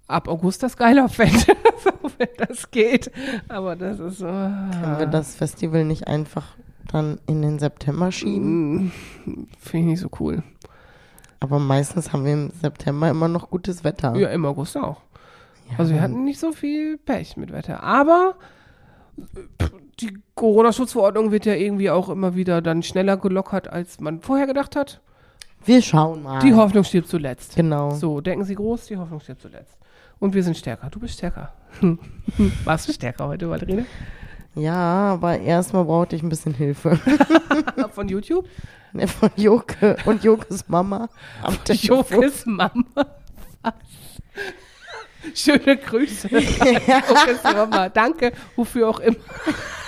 ab 0.09 0.29
August 0.29 0.63
das 0.63 0.77
geiler 0.77 1.09
fände, 1.09 1.57
wenn 2.23 2.47
das 2.49 2.71
geht. 2.71 3.11
Aber 3.49 3.77
das 3.77 3.99
ist 4.01 4.19
so. 4.19 4.27
Können 4.27 4.99
wir 4.99 5.07
das 5.07 5.35
Festival 5.35 5.85
nicht 5.85 6.07
einfach 6.09 6.57
dann 6.91 7.19
in 7.27 7.43
den 7.43 7.59
September 7.59 8.13
schieben? 8.13 8.93
Finde 9.59 9.79
ich 9.79 9.85
nicht 9.85 10.01
so 10.01 10.09
cool. 10.21 10.43
Aber 11.41 11.59
meistens 11.59 12.13
haben 12.13 12.25
wir 12.25 12.33
im 12.35 12.51
September 12.51 13.09
immer 13.11 13.29
noch 13.29 13.51
gutes 13.51 13.83
Wetter. 13.85 14.15
Ja, 14.17 14.29
im 14.29 14.45
August 14.45 14.77
auch. 14.77 15.01
Ja, 15.71 15.79
Also 15.79 15.93
wir 15.95 16.01
hatten 16.01 16.25
nicht 16.25 16.39
so 16.39 16.53
viel 16.53 16.99
Pech 16.99 17.37
mit 17.37 17.53
Wetter. 17.53 17.83
Aber 17.83 18.37
die 20.01 20.19
Corona-Schutzverordnung 20.35 21.33
wird 21.33 21.45
ja 21.47 21.55
irgendwie 21.55 21.91
auch 21.91 22.09
immer 22.09 22.35
wieder 22.35 22.63
dann 22.63 22.83
schneller 22.83 23.17
gelockert, 23.17 23.69
als 23.69 24.01
man 24.01 24.21
vorher 24.21 24.47
gedacht 24.47 24.77
hat. 24.77 25.01
Wir 25.65 25.83
schauen 25.83 26.23
mal. 26.25 26.41
Die 26.41 26.55
Hoffnung 26.55 26.83
stirbt 26.85 27.09
zuletzt. 27.09 27.55
Genau. 27.57 27.91
So, 27.91 28.21
denken 28.21 28.45
Sie 28.45 28.55
groß, 28.55 28.87
die 28.87 28.97
Hoffnung 28.97 29.21
stirbt 29.21 29.43
zuletzt. 29.43 29.77
Und 30.23 30.35
wir 30.35 30.45
sind 30.45 30.57
stärker. 30.57 30.89
Du 30.89 31.01
bist 31.01 31.15
stärker. 31.15 31.53
Warst 32.65 32.87
du 32.87 32.93
stärker 32.93 33.27
heute, 33.27 33.47
Madrine? 33.47 33.87
Ja, 34.55 35.15
aber 35.15 35.41
erstmal 35.41 35.85
brauchte 35.85 36.15
ich 36.15 36.23
ein 36.23 36.29
bisschen 36.29 36.55
Hilfe. 36.55 36.97
Von 37.93 38.09
YouTube? 38.09 38.49
Ne, 38.93 39.09
Von 39.09 39.31
Joke 39.35 39.97
und 40.05 40.23
Jokes 40.23 40.69
Mama. 40.69 41.09
Am. 41.43 41.59
Jokes 41.73 42.47
Mama. 42.47 42.85
Was? 43.63 43.75
Schöne 45.35 45.77
Grüße. 45.77 46.29
Jokes 46.29 47.43
Mama. 47.43 47.89
Danke, 47.89 48.31
wofür 48.55 48.91
auch 48.91 49.01
immer. 49.01 49.17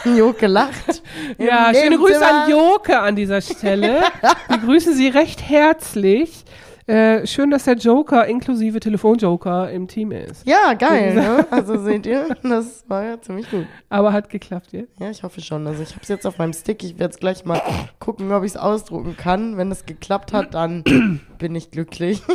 Joke 0.05 0.49
lacht. 0.49 1.01
Ja, 1.39 1.73
schöne 1.73 1.97
Grüße 1.97 2.27
an 2.27 2.51
Joke 2.51 2.99
an 2.99 3.15
dieser 3.15 3.41
Stelle. 3.41 4.03
Wir 4.49 4.59
grüßen 4.59 4.95
Sie 4.95 5.07
recht 5.07 5.49
herzlich. 5.49 6.45
Äh, 6.87 7.27
schön, 7.27 7.51
dass 7.51 7.65
der 7.65 7.77
Joker 7.77 8.27
inklusive 8.27 8.79
Telefonjoker 8.79 9.71
im 9.71 9.89
Team 9.89 10.13
ist. 10.13 10.47
Ja, 10.47 10.75
geil, 10.75 11.15
ne? 11.15 11.47
Also 11.51 11.79
seht 11.79 12.05
ihr, 12.05 12.37
das 12.43 12.85
war 12.89 13.05
ja 13.05 13.21
ziemlich 13.21 13.51
gut. 13.51 13.67
Aber 13.89 14.13
hat 14.13 14.29
geklappt 14.29 14.73
jetzt. 14.73 15.01
Ja, 15.01 15.09
ich 15.09 15.23
hoffe 15.23 15.41
schon. 15.41 15.67
Also 15.67 15.83
ich 15.83 15.91
habe 15.91 16.01
es 16.03 16.09
jetzt 16.09 16.27
auf 16.27 16.37
meinem 16.37 16.53
Stick. 16.53 16.85
Ich 16.85 16.99
werde 16.99 17.15
es 17.15 17.21
gleich 17.21 17.45
mal 17.47 17.63
gucken, 18.01 18.31
ob 18.33 18.45
ich 18.45 18.53
es 18.53 18.57
ausdrucken 18.59 19.17
kann. 19.17 19.57
Wenn 19.57 19.71
es 19.71 19.87
geklappt 19.87 20.35
hat, 20.35 20.53
dann 20.53 20.85
bin 21.39 21.55
ich 21.55 21.71
glücklich. 21.71 22.23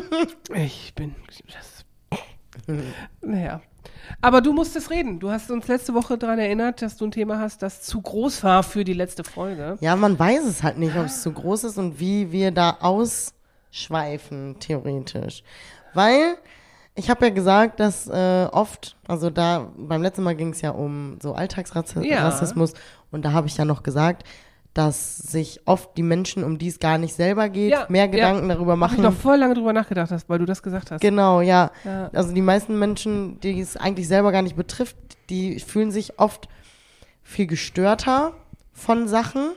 Ich 0.55 0.95
bin. 0.95 1.13
Das, 1.45 1.85
naja. 3.21 3.61
Aber 4.21 4.41
du 4.41 4.51
musstest 4.51 4.89
reden. 4.89 5.19
Du 5.19 5.29
hast 5.29 5.51
uns 5.51 5.67
letzte 5.67 5.93
Woche 5.93 6.17
daran 6.17 6.39
erinnert, 6.39 6.81
dass 6.81 6.97
du 6.97 7.05
ein 7.05 7.11
Thema 7.11 7.39
hast, 7.39 7.61
das 7.61 7.83
zu 7.83 8.01
groß 8.01 8.43
war 8.43 8.63
für 8.63 8.83
die 8.83 8.93
letzte 8.93 9.23
Folge. 9.23 9.77
Ja, 9.81 9.95
man 9.95 10.17
weiß 10.17 10.45
es 10.45 10.63
halt 10.63 10.79
nicht, 10.79 10.97
ob 10.97 11.05
es 11.05 11.21
zu 11.21 11.31
groß 11.31 11.65
ist 11.65 11.77
und 11.77 11.99
wie 11.99 12.31
wir 12.31 12.51
da 12.51 12.77
ausschweifen, 13.71 14.57
theoretisch. 14.59 15.43
Weil 15.93 16.37
ich 16.95 17.09
habe 17.09 17.25
ja 17.27 17.31
gesagt, 17.31 17.79
dass 17.79 18.07
äh, 18.07 18.47
oft, 18.51 18.97
also 19.07 19.29
da 19.29 19.71
beim 19.77 20.01
letzten 20.01 20.23
Mal 20.23 20.35
ging 20.35 20.49
es 20.49 20.61
ja 20.61 20.71
um 20.71 21.17
so 21.21 21.33
Alltagsrassismus 21.33 22.71
Ja. 22.73 22.77
Und 23.11 23.23
da 23.25 23.31
habe 23.31 23.47
ich 23.47 23.57
ja 23.57 23.65
noch 23.65 23.83
gesagt, 23.83 24.23
dass 24.73 25.17
sich 25.17 25.61
oft 25.65 25.97
die 25.97 26.03
Menschen, 26.03 26.43
um 26.43 26.57
die 26.59 26.67
es 26.67 26.79
gar 26.79 26.97
nicht 26.99 27.15
selber 27.15 27.49
geht, 27.49 27.71
Ja, 27.71 27.85
mehr 27.89 28.05
ja. 28.05 28.11
Gedanken 28.11 28.49
darüber 28.49 28.73
Hab 28.73 28.91
ich 28.91 28.97
machen. 28.97 29.01
noch 29.03 29.13
voll 29.13 29.37
lange 29.37 29.55
drüber 29.55 29.73
nachgedacht, 29.73 30.11
hast, 30.11 30.29
weil 30.29 30.39
du 30.39 30.45
das 30.45 30.61
gesagt 30.61 30.91
hast. 30.91 31.01
Genau, 31.01 31.41
ja. 31.41 31.71
Ja. 31.83 32.09
Also 32.13 32.33
die 32.33 32.41
meisten 32.41 32.77
Menschen, 32.77 33.39
die 33.39 33.59
es 33.59 33.77
eigentlich 33.77 34.07
selber 34.07 34.31
gar 34.31 34.41
nicht 34.43 34.55
betrifft, 34.55 34.95
die 35.29 35.59
fühlen 35.59 35.91
sich 35.91 36.19
oft 36.19 36.47
viel 37.23 37.47
gestörter 37.47 38.33
von 38.73 39.07
Sachen, 39.07 39.51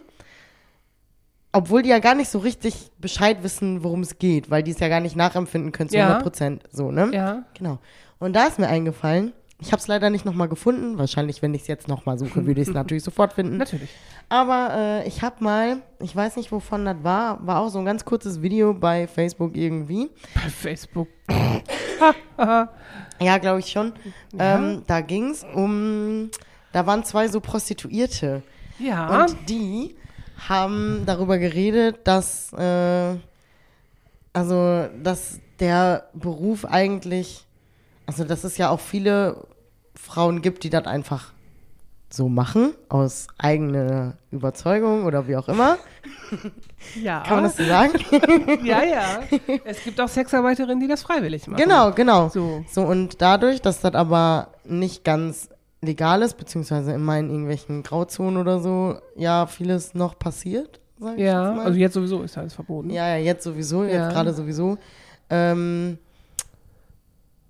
obwohl 1.52 1.82
die 1.82 1.90
ja 1.90 1.98
gar 1.98 2.14
nicht 2.14 2.30
so 2.30 2.38
richtig 2.38 2.90
Bescheid 2.98 3.42
wissen, 3.42 3.84
worum 3.84 4.00
es 4.00 4.18
geht, 4.18 4.50
weil 4.50 4.62
die 4.62 4.70
es 4.70 4.80
ja 4.80 4.88
gar 4.88 5.00
nicht 5.00 5.16
nachempfinden 5.16 5.72
können 5.72 5.90
zu 5.90 5.96
Ja. 5.96 6.04
100 6.04 6.22
Prozent. 6.22 6.62
So, 6.70 6.90
ne? 6.90 7.10
Ja. 7.12 7.44
Genau. 7.54 7.78
Und 8.18 8.34
da 8.34 8.46
ist 8.46 8.58
mir 8.58 8.68
eingefallen, 8.68 9.32
ich 9.60 9.70
habe 9.70 9.80
es 9.80 9.86
leider 9.86 10.10
nicht 10.10 10.24
nochmal 10.24 10.48
gefunden. 10.48 10.98
Wahrscheinlich, 10.98 11.40
wenn 11.40 11.54
ich 11.54 11.62
es 11.62 11.68
jetzt 11.68 11.86
nochmal 11.86 12.18
suche, 12.18 12.46
würde 12.46 12.60
ich 12.60 12.68
es 12.68 12.74
natürlich 12.74 13.04
sofort 13.04 13.32
finden. 13.32 13.56
Natürlich. 13.58 13.90
Aber 14.28 14.70
äh, 14.74 15.06
ich 15.06 15.22
habe 15.22 15.44
mal, 15.44 15.82
ich 16.00 16.16
weiß 16.16 16.34
nicht, 16.36 16.50
wovon 16.50 16.84
das 16.84 16.96
war, 17.02 17.46
war 17.46 17.60
auch 17.60 17.68
so 17.68 17.78
ein 17.78 17.84
ganz 17.84 18.04
kurzes 18.04 18.42
Video 18.42 18.74
bei 18.74 19.06
Facebook 19.06 19.56
irgendwie. 19.56 20.10
Bei 20.34 20.50
Facebook. 20.50 21.08
Ja, 23.20 23.38
glaube 23.38 23.60
ich 23.60 23.66
schon. 23.70 23.92
Ja. 24.32 24.56
Ähm, 24.56 24.82
da 24.86 25.00
ging 25.00 25.30
es 25.30 25.44
um, 25.54 26.30
da 26.72 26.86
waren 26.86 27.04
zwei 27.04 27.28
so 27.28 27.40
Prostituierte. 27.40 28.42
Ja. 28.78 29.22
Und 29.24 29.36
die 29.48 29.94
haben 30.48 31.04
darüber 31.06 31.38
geredet, 31.38 32.00
dass, 32.04 32.52
äh, 32.52 33.16
also, 34.32 34.88
dass 35.02 35.40
der 35.60 36.08
Beruf 36.14 36.64
eigentlich, 36.64 37.46
also, 38.06 38.24
dass 38.24 38.44
es 38.44 38.56
ja 38.58 38.70
auch 38.70 38.80
viele 38.80 39.46
Frauen 39.94 40.42
gibt, 40.42 40.64
die 40.64 40.70
das 40.70 40.86
einfach 40.86 41.32
so 42.14 42.28
machen, 42.28 42.74
aus 42.88 43.26
eigener 43.38 44.14
Überzeugung 44.30 45.04
oder 45.04 45.26
wie 45.28 45.36
auch 45.36 45.48
immer. 45.48 45.78
ja. 47.02 47.22
Kann 47.22 47.36
man 47.36 47.44
das 47.44 47.56
so 47.56 47.64
sagen? 47.64 47.92
Ja, 48.64 48.82
ja. 48.82 49.20
Es 49.64 49.82
gibt 49.82 50.00
auch 50.00 50.08
Sexarbeiterinnen, 50.08 50.80
die 50.80 50.88
das 50.88 51.02
freiwillig 51.02 51.46
machen. 51.46 51.62
Genau, 51.62 51.92
genau. 51.92 52.28
So. 52.28 52.64
So, 52.70 52.82
und 52.82 53.22
dadurch, 53.22 53.62
dass 53.62 53.80
das 53.80 53.94
aber 53.94 54.48
nicht 54.64 55.04
ganz 55.04 55.48
legal 55.82 56.22
ist, 56.22 56.36
beziehungsweise 56.36 56.92
immer 56.92 57.18
in 57.18 57.28
irgendwelchen 57.28 57.82
Grauzonen 57.82 58.36
oder 58.40 58.60
so, 58.60 58.96
ja, 59.16 59.46
vieles 59.46 59.94
noch 59.94 60.18
passiert, 60.18 60.80
sag 61.00 61.14
ich 61.16 61.24
Ja, 61.24 61.48
jetzt 61.48 61.56
mal. 61.56 61.66
also 61.66 61.78
jetzt 61.78 61.94
sowieso 61.94 62.22
ist 62.22 62.38
alles 62.38 62.54
verboten. 62.54 62.90
Ja, 62.90 63.08
ja, 63.08 63.16
jetzt 63.16 63.42
sowieso, 63.44 63.82
jetzt 63.84 63.94
Ja. 63.94 64.08
gerade 64.10 64.32
sowieso. 64.32 64.78
Ähm, 65.28 65.98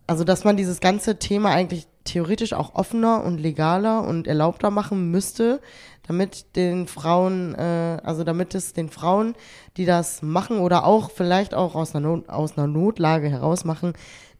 also, 0.06 0.24
dass 0.24 0.44
man 0.44 0.56
dieses 0.56 0.80
ganze 0.80 1.18
Thema 1.18 1.50
eigentlich 1.50 1.86
theoretisch 2.04 2.52
auch 2.52 2.74
offener 2.74 3.22
und 3.24 3.38
legaler 3.38 4.04
und 4.06 4.26
erlaubter 4.26 4.70
machen 4.70 5.10
müsste, 5.10 5.60
damit 6.08 6.56
den 6.56 6.88
Frauen, 6.88 7.54
äh, 7.54 7.98
also 8.02 8.24
damit 8.24 8.54
es 8.56 8.72
den 8.72 8.88
Frauen, 8.88 9.34
die 9.76 9.84
das 9.84 10.20
machen 10.20 10.58
oder 10.58 10.84
auch 10.84 11.10
vielleicht 11.10 11.54
auch 11.54 11.74
aus 11.76 11.94
einer, 11.94 12.08
Not, 12.08 12.28
aus 12.28 12.58
einer 12.58 12.66
Notlage 12.66 13.28
heraus 13.28 13.64
machen, 13.64 13.92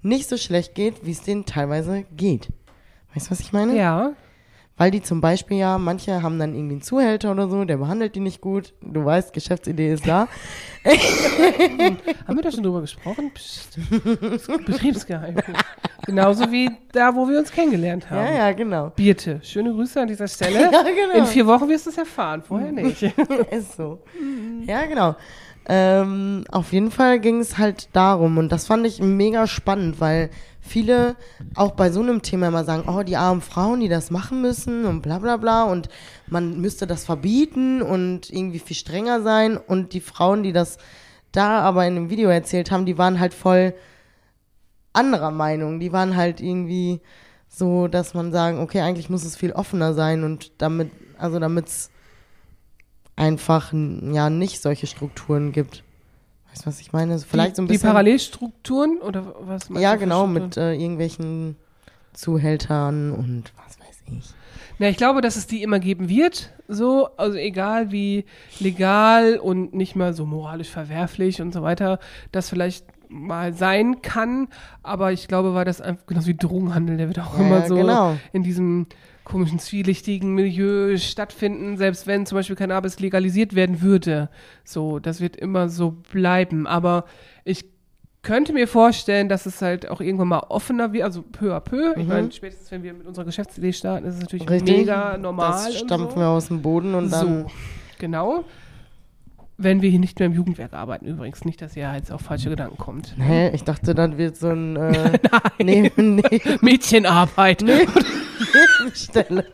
nicht 0.02 0.28
so 0.28 0.36
schlecht 0.36 0.74
geht, 0.74 1.06
wie 1.06 1.12
es 1.12 1.22
denen 1.22 1.44
teilweise 1.46 2.02
geht. 2.16 2.48
Weißt 3.14 3.26
du, 3.26 3.30
was 3.32 3.40
ich 3.40 3.52
meine? 3.52 3.76
Ja. 3.76 4.12
Weil 4.78 4.90
die 4.90 5.02
zum 5.02 5.20
Beispiel 5.20 5.58
ja, 5.58 5.76
manche 5.76 6.22
haben 6.22 6.38
dann 6.38 6.54
irgendwie 6.54 6.74
einen 6.74 6.82
Zuhälter 6.82 7.30
oder 7.30 7.48
so, 7.48 7.64
der 7.64 7.76
behandelt 7.76 8.14
die 8.14 8.20
nicht 8.20 8.40
gut. 8.40 8.72
Du 8.80 9.04
weißt, 9.04 9.32
Geschäftsidee 9.34 9.92
ist 9.92 10.08
da. 10.08 10.28
Haben 12.26 12.36
wir 12.36 12.42
da 12.42 12.50
schon 12.50 12.62
drüber 12.62 12.80
gesprochen? 12.80 13.30
Psst. 13.34 13.78
Betriebsgeheimnis. 14.66 15.44
Genauso 16.06 16.50
wie 16.50 16.70
da, 16.90 17.14
wo 17.14 17.28
wir 17.28 17.38
uns 17.38 17.52
kennengelernt 17.52 18.10
haben. 18.10 18.26
Ja, 18.26 18.32
ja, 18.32 18.52
genau. 18.52 18.90
Birte, 18.96 19.40
schöne 19.42 19.72
Grüße 19.72 20.00
an 20.00 20.08
dieser 20.08 20.26
Stelle. 20.26 20.60
Ja, 20.72 20.82
genau. 20.82 21.18
In 21.18 21.26
vier 21.26 21.46
Wochen 21.46 21.68
wirst 21.68 21.86
du 21.86 21.90
es 21.90 21.98
erfahren, 21.98 22.42
vorher 22.42 22.72
nicht. 22.72 23.02
ist 23.50 23.76
so. 23.76 24.02
Ja, 24.66 24.86
genau. 24.86 25.14
Ähm, 25.68 26.44
auf 26.50 26.72
jeden 26.72 26.90
Fall 26.90 27.20
ging 27.20 27.38
es 27.40 27.56
halt 27.56 27.88
darum 27.92 28.38
und 28.38 28.50
das 28.50 28.66
fand 28.66 28.84
ich 28.84 29.00
mega 29.00 29.46
spannend, 29.46 30.00
weil 30.00 30.30
viele 30.62 31.16
auch 31.54 31.72
bei 31.72 31.90
so 31.90 32.00
einem 32.00 32.22
Thema 32.22 32.48
immer 32.48 32.64
sagen, 32.64 32.88
oh, 32.88 33.02
die 33.02 33.16
armen 33.16 33.42
Frauen, 33.42 33.80
die 33.80 33.88
das 33.88 34.10
machen 34.10 34.40
müssen 34.40 34.86
und 34.86 35.02
bla 35.02 35.18
bla 35.18 35.36
bla 35.36 35.64
und 35.64 35.88
man 36.28 36.60
müsste 36.60 36.86
das 36.86 37.04
verbieten 37.04 37.82
und 37.82 38.30
irgendwie 38.30 38.60
viel 38.60 38.76
strenger 38.76 39.22
sein 39.22 39.56
und 39.58 39.92
die 39.92 40.00
Frauen, 40.00 40.42
die 40.44 40.52
das 40.52 40.78
da 41.32 41.60
aber 41.60 41.86
in 41.86 41.96
dem 41.96 42.10
Video 42.10 42.28
erzählt 42.30 42.70
haben, 42.70 42.86
die 42.86 42.96
waren 42.96 43.18
halt 43.18 43.34
voll 43.34 43.74
anderer 44.92 45.30
Meinung. 45.30 45.80
Die 45.80 45.92
waren 45.92 46.16
halt 46.16 46.40
irgendwie 46.40 47.00
so, 47.48 47.88
dass 47.88 48.14
man 48.14 48.32
sagen, 48.32 48.60
okay, 48.60 48.80
eigentlich 48.80 49.10
muss 49.10 49.24
es 49.24 49.36
viel 49.36 49.52
offener 49.52 49.94
sein 49.94 50.24
und 50.24 50.52
damit, 50.58 50.90
also 51.18 51.38
damit's 51.38 51.90
einfach 53.16 53.72
n- 53.72 54.14
ja 54.14 54.30
nicht 54.30 54.60
solche 54.60 54.86
Strukturen 54.86 55.52
gibt. 55.52 55.82
Weißt 56.52 56.62
du, 56.62 56.66
was 56.66 56.80
ich 56.80 56.92
meine? 56.92 57.18
Vielleicht 57.18 57.56
so 57.56 57.62
ein 57.62 57.66
die, 57.66 57.72
bisschen. 57.72 57.88
die 57.88 57.92
Parallelstrukturen 57.92 58.98
oder 58.98 59.34
was 59.40 59.70
meinst 59.70 59.82
ja, 59.82 59.96
genau, 59.96 60.26
mit 60.26 60.58
äh, 60.58 60.74
irgendwelchen 60.74 61.56
Zuhältern 62.12 63.12
und 63.12 63.52
was 63.56 63.80
weiß 63.80 64.02
ich. 64.18 64.30
Na, 64.78 64.88
ich 64.88 64.98
glaube, 64.98 65.22
dass 65.22 65.36
es 65.36 65.46
die 65.46 65.62
immer 65.62 65.78
geben 65.78 66.10
wird, 66.10 66.50
so, 66.68 67.08
also 67.16 67.38
egal 67.38 67.90
wie 67.90 68.26
legal 68.60 69.38
und 69.38 69.72
nicht 69.74 69.96
mal 69.96 70.12
so 70.12 70.26
moralisch 70.26 70.68
verwerflich 70.68 71.40
und 71.40 71.52
so 71.52 71.62
weiter, 71.62 71.98
das 72.32 72.50
vielleicht 72.50 72.84
mal 73.12 73.52
sein 73.52 74.02
kann, 74.02 74.48
aber 74.82 75.12
ich 75.12 75.28
glaube, 75.28 75.54
weil 75.54 75.64
das 75.64 75.80
einfach 75.80 76.06
genauso 76.06 76.26
wie 76.28 76.34
Drogenhandel, 76.36 76.96
der 76.96 77.08
wird 77.08 77.18
auch 77.20 77.38
Ja, 77.38 77.44
immer 77.44 77.66
so 77.66 77.76
genau. 77.76 78.16
in 78.32 78.42
diesem 78.42 78.86
komischen, 79.24 79.58
zwielichtigen 79.60 80.34
Milieu 80.34 80.96
stattfinden, 80.96 81.76
selbst 81.76 82.06
wenn 82.06 82.26
zum 82.26 82.36
Beispiel 82.38 82.56
Cannabis 82.56 82.98
legalisiert 82.98 83.54
werden 83.54 83.80
würde. 83.82 84.30
So, 84.64 84.98
das 84.98 85.20
wird 85.20 85.36
immer 85.36 85.68
so 85.68 85.92
bleiben. 86.12 86.66
Aber 86.66 87.04
ich 87.44 87.64
könnte 88.22 88.52
mir 88.52 88.66
vorstellen, 88.66 89.28
dass 89.28 89.46
es 89.46 89.62
halt 89.62 89.88
auch 89.88 90.00
irgendwann 90.00 90.28
mal 90.28 90.40
offener 90.48 90.92
wird, 90.92 91.04
also 91.04 91.22
peu 91.22 91.54
à 91.54 91.60
peu. 91.60 91.94
Ich 91.96 92.06
meine, 92.06 92.32
spätestens 92.32 92.70
wenn 92.72 92.82
wir 92.82 92.94
mit 92.94 93.06
unserer 93.06 93.24
Geschäftsidee 93.24 93.72
starten, 93.72 94.06
ist 94.06 94.14
es 94.16 94.20
natürlich 94.22 94.44
Mhm. 94.46 94.52
Richtig. 94.52 94.76
mega 94.78 95.16
normal. 95.18 95.50
Das 95.66 95.78
stampfen 95.78 96.10
so. 96.10 96.16
wir 96.16 96.28
aus 96.28 96.48
dem 96.48 96.62
Boden 96.62 96.94
und 96.94 97.12
dann. 97.12 97.42
So, 97.44 97.46
genau. 97.98 98.44
Wenn 99.58 99.82
wir 99.82 99.90
hier 99.90 99.98
nicht 100.00 100.18
mehr 100.18 100.26
im 100.26 100.32
Jugendwerk 100.32 100.72
arbeiten, 100.72 101.06
übrigens. 101.06 101.44
Nicht, 101.44 101.60
dass 101.62 101.76
ihr 101.76 101.92
jetzt 101.94 102.10
auf 102.10 102.22
falsche 102.22 102.48
Gedanken 102.50 102.78
kommt. 102.78 103.14
Hä? 103.18 103.50
Ich 103.54 103.62
dachte, 103.64 103.94
dann 103.94 104.18
wird 104.18 104.36
so 104.36 104.48
ein 104.48 104.76
äh, 104.76 105.18
Neben 105.62 106.16
Neben 106.16 106.58
Mädchenarbeit. 106.62 107.62
Nebenstelle. 107.62 109.46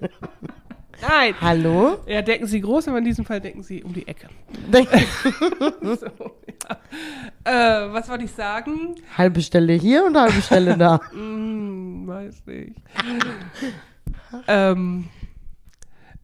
Nein. 1.00 1.34
Hallo? 1.40 1.98
Ja, 2.06 2.22
denken 2.22 2.46
Sie 2.46 2.60
groß, 2.60 2.88
aber 2.88 2.98
in 2.98 3.04
diesem 3.04 3.24
Fall 3.24 3.40
denken 3.40 3.62
Sie 3.62 3.82
um 3.82 3.92
die 3.92 4.06
Ecke. 4.08 4.28
So, 5.82 6.06
ja. 7.44 7.84
äh, 7.84 7.92
was 7.92 8.08
wollte 8.08 8.24
ich 8.24 8.32
sagen? 8.32 8.96
halbe 9.16 9.40
Stelle 9.42 9.72
hier 9.74 10.04
und 10.04 10.16
halbe 10.16 10.40
Stelle 10.42 10.76
da. 10.76 11.00
Hm, 11.12 12.06
weiß 12.06 12.42
nicht. 12.46 12.76
ähm, 14.46 15.08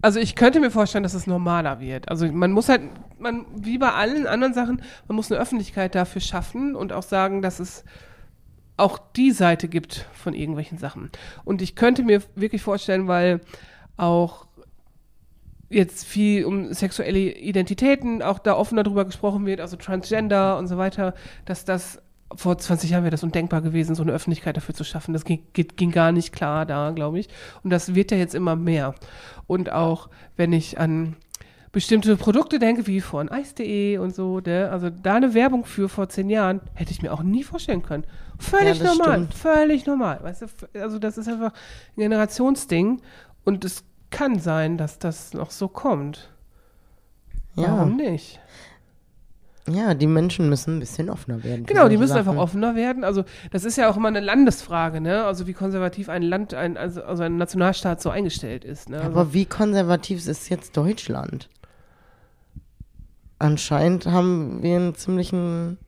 also 0.04 0.20
ich 0.20 0.34
könnte 0.34 0.60
mir 0.60 0.70
vorstellen, 0.70 1.02
dass 1.02 1.14
es 1.14 1.26
normaler 1.26 1.80
wird. 1.80 2.10
Also 2.10 2.30
man 2.30 2.52
muss 2.52 2.68
halt, 2.68 2.82
man, 3.18 3.46
wie 3.56 3.78
bei 3.78 3.90
allen 3.92 4.26
anderen 4.26 4.52
Sachen, 4.52 4.82
man 5.08 5.16
muss 5.16 5.32
eine 5.32 5.40
Öffentlichkeit 5.40 5.94
dafür 5.94 6.20
schaffen 6.20 6.76
und 6.76 6.92
auch 6.92 7.02
sagen, 7.02 7.40
dass 7.40 7.58
es 7.58 7.86
auch 8.76 8.98
die 9.16 9.30
Seite 9.30 9.66
gibt 9.66 10.06
von 10.12 10.34
irgendwelchen 10.34 10.76
Sachen. 10.76 11.10
Und 11.46 11.62
ich 11.62 11.74
könnte 11.74 12.02
mir 12.02 12.20
wirklich 12.34 12.60
vorstellen, 12.60 13.08
weil 13.08 13.40
auch 13.96 14.46
jetzt 15.70 16.04
viel 16.04 16.44
um 16.44 16.74
sexuelle 16.74 17.38
Identitäten 17.38 18.20
auch 18.20 18.38
da 18.40 18.56
offener 18.56 18.82
drüber 18.82 19.06
gesprochen 19.06 19.46
wird, 19.46 19.62
also 19.62 19.78
Transgender 19.78 20.58
und 20.58 20.66
so 20.66 20.76
weiter, 20.76 21.14
dass 21.46 21.64
das 21.64 22.02
vor 22.36 22.58
20 22.58 22.90
Jahren 22.90 23.04
wäre 23.04 23.10
das 23.10 23.22
undenkbar 23.22 23.62
gewesen, 23.62 23.94
so 23.94 24.02
eine 24.02 24.12
Öffentlichkeit 24.12 24.56
dafür 24.56 24.74
zu 24.74 24.84
schaffen. 24.84 25.12
Das 25.12 25.24
ging, 25.24 25.42
ging 25.52 25.90
gar 25.90 26.12
nicht 26.12 26.32
klar 26.32 26.66
da, 26.66 26.90
glaube 26.90 27.18
ich. 27.18 27.28
Und 27.62 27.70
das 27.70 27.94
wird 27.94 28.10
ja 28.10 28.16
jetzt 28.16 28.34
immer 28.34 28.56
mehr. 28.56 28.94
Und 29.46 29.70
auch 29.70 30.08
wenn 30.36 30.52
ich 30.52 30.78
an 30.78 31.16
bestimmte 31.74 32.16
Produkte 32.16 32.58
denke, 32.58 32.86
wie 32.86 33.00
von 33.00 33.28
Eis.de 33.28 33.98
und 33.98 34.14
so, 34.14 34.40
ne? 34.40 34.70
also 34.70 34.90
da 34.90 35.14
eine 35.14 35.34
Werbung 35.34 35.64
für 35.64 35.88
vor 35.88 36.08
zehn 36.08 36.30
Jahren, 36.30 36.60
hätte 36.74 36.92
ich 36.92 37.02
mir 37.02 37.12
auch 37.12 37.22
nie 37.22 37.42
vorstellen 37.42 37.82
können. 37.82 38.04
Völlig 38.38 38.78
Ja, 38.78 38.84
normal, 38.84 39.12
stimmt. 39.14 39.34
völlig 39.34 39.86
normal. 39.86 40.20
Weißt 40.22 40.42
du, 40.42 40.46
also 40.80 40.98
das 40.98 41.18
ist 41.18 41.28
einfach 41.28 41.52
ein 41.52 42.00
Generationsding 42.00 43.02
und 43.44 43.64
es 43.64 43.84
kann 44.10 44.38
sein, 44.38 44.78
dass 44.78 45.00
das 45.00 45.34
noch 45.34 45.50
so 45.50 45.66
kommt. 45.66 46.30
Ja. 47.56 47.76
Warum 47.76 47.96
nicht? 47.96 48.40
Ja, 49.68 49.94
die 49.94 50.06
Menschen 50.06 50.50
müssen 50.50 50.76
ein 50.76 50.80
bisschen 50.80 51.08
offener 51.08 51.42
werden. 51.42 51.64
Genau, 51.64 51.88
die 51.88 51.96
müssen 51.96 52.14
Sachen. 52.14 52.28
einfach 52.28 52.42
offener 52.42 52.74
werden. 52.74 53.02
Also 53.02 53.24
das 53.50 53.64
ist 53.64 53.76
ja 53.76 53.88
auch 53.88 53.96
immer 53.96 54.08
eine 54.08 54.20
Landesfrage, 54.20 55.00
ne? 55.00 55.24
Also 55.24 55.46
wie 55.46 55.54
konservativ 55.54 56.10
ein 56.10 56.22
Land, 56.22 56.52
ein, 56.52 56.76
also, 56.76 57.02
also 57.02 57.22
ein 57.22 57.38
Nationalstaat 57.38 58.02
so 58.02 58.10
eingestellt 58.10 58.64
ist. 58.64 58.90
Ne? 58.90 58.98
Also, 58.98 59.08
Aber 59.08 59.32
wie 59.32 59.46
konservativ 59.46 60.26
ist 60.26 60.50
jetzt 60.50 60.76
Deutschland? 60.76 61.48
Anscheinend 63.38 64.06
haben 64.06 64.62
wir 64.62 64.76
einen 64.76 64.94
ziemlichen 64.94 65.78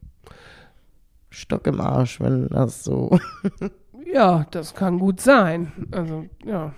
Stock 1.29 1.67
im 1.67 1.81
Arsch, 1.81 2.19
wenn 2.19 2.49
das 2.49 2.83
so. 2.83 3.19
ja, 4.13 4.47
das 4.53 4.75
kann 4.75 4.99
gut 4.99 5.21
sein. 5.21 5.71
Also 5.93 6.25
ja. 6.47 6.73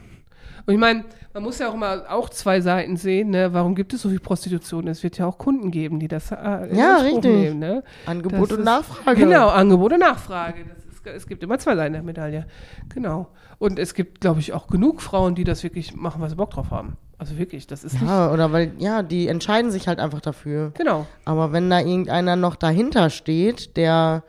Und 0.67 0.75
ich 0.75 0.81
meine, 0.81 1.05
man 1.39 1.45
muss 1.45 1.59
ja 1.61 1.69
auch 1.69 1.75
immer 1.75 2.03
auch 2.09 2.29
zwei 2.31 2.61
Seiten 2.61 2.97
sehen. 2.97 3.31
Ne? 3.31 3.53
Warum 3.53 3.75
gibt 3.77 3.93
es 3.95 4.03
so 4.03 4.09
viel 4.09 4.19
Prostitution? 4.19 4.89
Es 4.89 5.03
wird 5.05 5.19
ja 5.19 5.27
auch 5.27 5.39
Kunden 5.39 5.71
geben, 5.71 6.01
die 6.01 6.09
das 6.09 6.33
äh, 6.33 6.35
Ja, 6.35 6.97
Anspruch 6.97 7.05
richtig. 7.17 7.25
nehmen. 7.33 7.59
Ne? 7.61 7.85
Angebot 8.07 8.51
Das 8.51 8.53
und 8.53 8.59
ist- 8.61 8.65
Nachfrage. 8.65 9.21
Genau, 9.21 9.49
Angebot 9.49 9.93
und 9.93 10.01
Nachfrage. 10.01 10.63
Ist, 10.63 11.07
es 11.07 11.27
gibt 11.27 11.43
immer 11.45 11.59
zwei 11.59 11.77
Seiten 11.77 11.93
der 11.93 12.03
Medaille. 12.03 12.47
Genau. 12.93 13.29
Und 13.59 13.79
es 13.79 13.95
gibt, 13.95 14.21
glaube 14.21 14.41
ich, 14.41 14.53
auch 14.53 14.67
genug 14.67 15.01
Frauen, 15.01 15.35
die 15.37 15.45
das 15.45 15.63
wirklich 15.63 15.95
machen, 15.95 16.21
weil 16.21 16.29
sie 16.29 16.37
Bock 16.37 16.51
drauf 16.51 16.71
haben. 16.71 16.97
Also 17.19 17.39
wirklich, 17.39 17.67
das 17.67 17.83
ist 17.85 17.95
nicht. 17.95 18.05
Ja, 18.07 18.33
oder 18.33 18.53
weil, 18.53 18.73
ja, 18.79 19.03
die 19.03 19.27
entscheiden 19.29 19.71
sich 19.71 19.89
halt 19.89 19.99
einfach 20.01 20.21
dafür. 20.21 20.73
Genau. 20.77 21.07
Aber 21.25 21.53
wenn 21.53 21.71
da 21.71 21.79
irgendeiner 21.81 22.37
noch 22.37 22.57
dahinter 22.57 23.11
steht, 23.11 23.77
der 23.77 24.23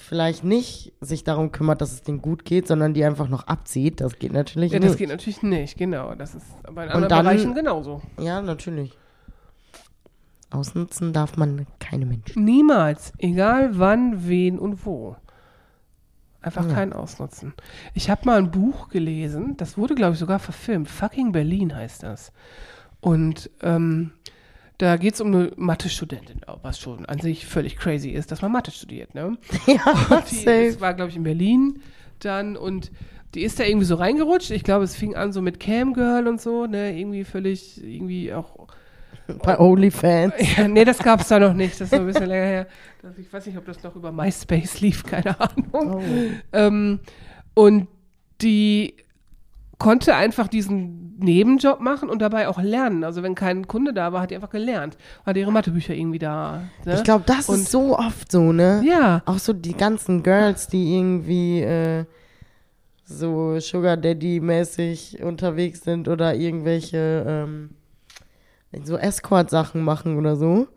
vielleicht 0.00 0.42
nicht 0.44 0.92
sich 1.00 1.22
darum 1.24 1.52
kümmert, 1.52 1.80
dass 1.80 1.92
es 1.92 2.02
denen 2.02 2.20
gut 2.22 2.44
geht, 2.44 2.66
sondern 2.66 2.94
die 2.94 3.04
einfach 3.04 3.28
noch 3.28 3.46
abzieht, 3.46 4.00
das 4.00 4.18
geht 4.18 4.32
natürlich 4.32 4.72
Ja, 4.72 4.78
das 4.78 4.90
nicht. 4.90 4.98
geht 4.98 5.08
natürlich 5.08 5.42
nicht, 5.42 5.76
genau. 5.78 6.14
Das 6.14 6.34
ist 6.34 6.46
bei 6.72 6.84
anderen 6.88 7.08
dann- 7.08 7.24
Bereichen 7.24 7.54
genauso. 7.54 8.02
Ja, 8.18 8.40
natürlich. 8.42 8.96
Ausnutzen 10.50 11.12
darf 11.12 11.36
man 11.36 11.66
keine 11.78 12.06
Menschen. 12.06 12.44
Niemals. 12.44 13.12
Egal 13.18 13.78
wann, 13.78 14.26
wen 14.26 14.58
und 14.58 14.84
wo. 14.84 15.16
Einfach 16.42 16.66
keinen 16.68 16.92
ausnutzen. 16.94 17.52
Ich 17.94 18.08
habe 18.10 18.22
mal 18.24 18.38
ein 18.38 18.50
Buch 18.50 18.88
gelesen, 18.88 19.56
das 19.58 19.76
wurde, 19.76 19.94
glaube 19.94 20.14
ich, 20.14 20.18
sogar 20.18 20.38
verfilmt. 20.38 20.88
Fucking 20.88 21.32
Berlin 21.32 21.74
heißt 21.76 22.02
das. 22.02 22.32
Und 23.00 23.50
ähm, 23.62 24.12
da 24.80 24.96
geht 24.96 25.12
es 25.12 25.20
um 25.20 25.26
eine 25.26 25.52
Mathe-Studentin, 25.56 26.40
was 26.62 26.80
schon 26.80 27.04
an 27.04 27.18
sich 27.18 27.44
völlig 27.46 27.76
crazy 27.76 28.10
ist, 28.10 28.32
dass 28.32 28.40
man 28.40 28.50
Mathe 28.50 28.70
studiert. 28.70 29.14
Ne? 29.14 29.36
Ja, 29.66 30.22
die 30.30 30.34
safe. 30.36 30.66
es 30.66 30.80
war, 30.80 30.94
glaube 30.94 31.10
ich, 31.10 31.16
in 31.16 31.22
Berlin 31.22 31.82
dann 32.20 32.56
und 32.56 32.90
die 33.34 33.42
ist 33.42 33.60
da 33.60 33.64
irgendwie 33.64 33.84
so 33.84 33.96
reingerutscht. 33.96 34.50
Ich 34.50 34.64
glaube, 34.64 34.84
es 34.84 34.96
fing 34.96 35.14
an 35.14 35.32
so 35.32 35.42
mit 35.42 35.60
Camgirl 35.60 36.26
und 36.26 36.40
so, 36.40 36.66
ne, 36.66 36.98
irgendwie 36.98 37.24
völlig, 37.24 37.82
irgendwie 37.82 38.32
auch. 38.32 38.68
Bei 39.44 39.60
OnlyFans. 39.60 40.34
Ja, 40.56 40.66
nee, 40.66 40.84
das 40.84 40.98
gab 40.98 41.20
es 41.20 41.28
da 41.28 41.38
noch 41.38 41.54
nicht. 41.54 41.74
Das 41.74 41.82
ist 41.82 41.90
so 41.90 41.96
ein 41.96 42.06
bisschen 42.06 42.26
länger 42.26 42.46
her. 42.46 42.66
Das, 43.02 43.18
ich 43.18 43.30
weiß 43.32 43.46
nicht, 43.46 43.58
ob 43.58 43.66
das 43.66 43.82
noch 43.82 43.94
über 43.94 44.10
MySpace 44.10 44.80
lief, 44.80 45.04
keine 45.04 45.38
Ahnung. 45.38 45.68
Oh. 45.72 46.02
Ähm, 46.52 47.00
und 47.54 47.86
die 48.40 48.94
konnte 49.80 50.14
einfach 50.14 50.46
diesen 50.46 51.16
Nebenjob 51.18 51.80
machen 51.80 52.08
und 52.08 52.22
dabei 52.22 52.46
auch 52.48 52.62
lernen. 52.62 53.02
Also 53.02 53.22
wenn 53.24 53.34
kein 53.34 53.66
Kunde 53.66 53.92
da 53.92 54.12
war, 54.12 54.22
hat 54.22 54.30
die 54.30 54.36
einfach 54.36 54.50
gelernt. 54.50 54.96
Hat 55.26 55.36
ihre 55.36 55.50
Mathebücher 55.50 55.94
irgendwie 55.94 56.20
da. 56.20 56.62
Ne? 56.84 56.94
Ich 56.94 57.02
glaube, 57.02 57.24
das 57.26 57.48
Und- 57.48 57.56
ist 57.56 57.70
so 57.72 57.98
oft 57.98 58.30
so, 58.30 58.52
ne? 58.52 58.82
Ja. 58.86 59.22
Auch 59.26 59.38
so 59.38 59.52
die 59.52 59.74
ganzen 59.76 60.22
Girls, 60.22 60.68
die 60.68 60.96
irgendwie 60.96 61.60
äh, 61.62 62.04
so 63.04 63.58
Sugar 63.58 63.96
Daddy-mäßig 63.96 65.22
unterwegs 65.22 65.82
sind 65.82 66.06
oder 66.08 66.34
irgendwelche 66.34 67.24
ähm, 67.26 67.70
so 68.84 68.96
Escort-Sachen 68.96 69.82
machen 69.82 70.16
oder 70.16 70.36
so. 70.36 70.68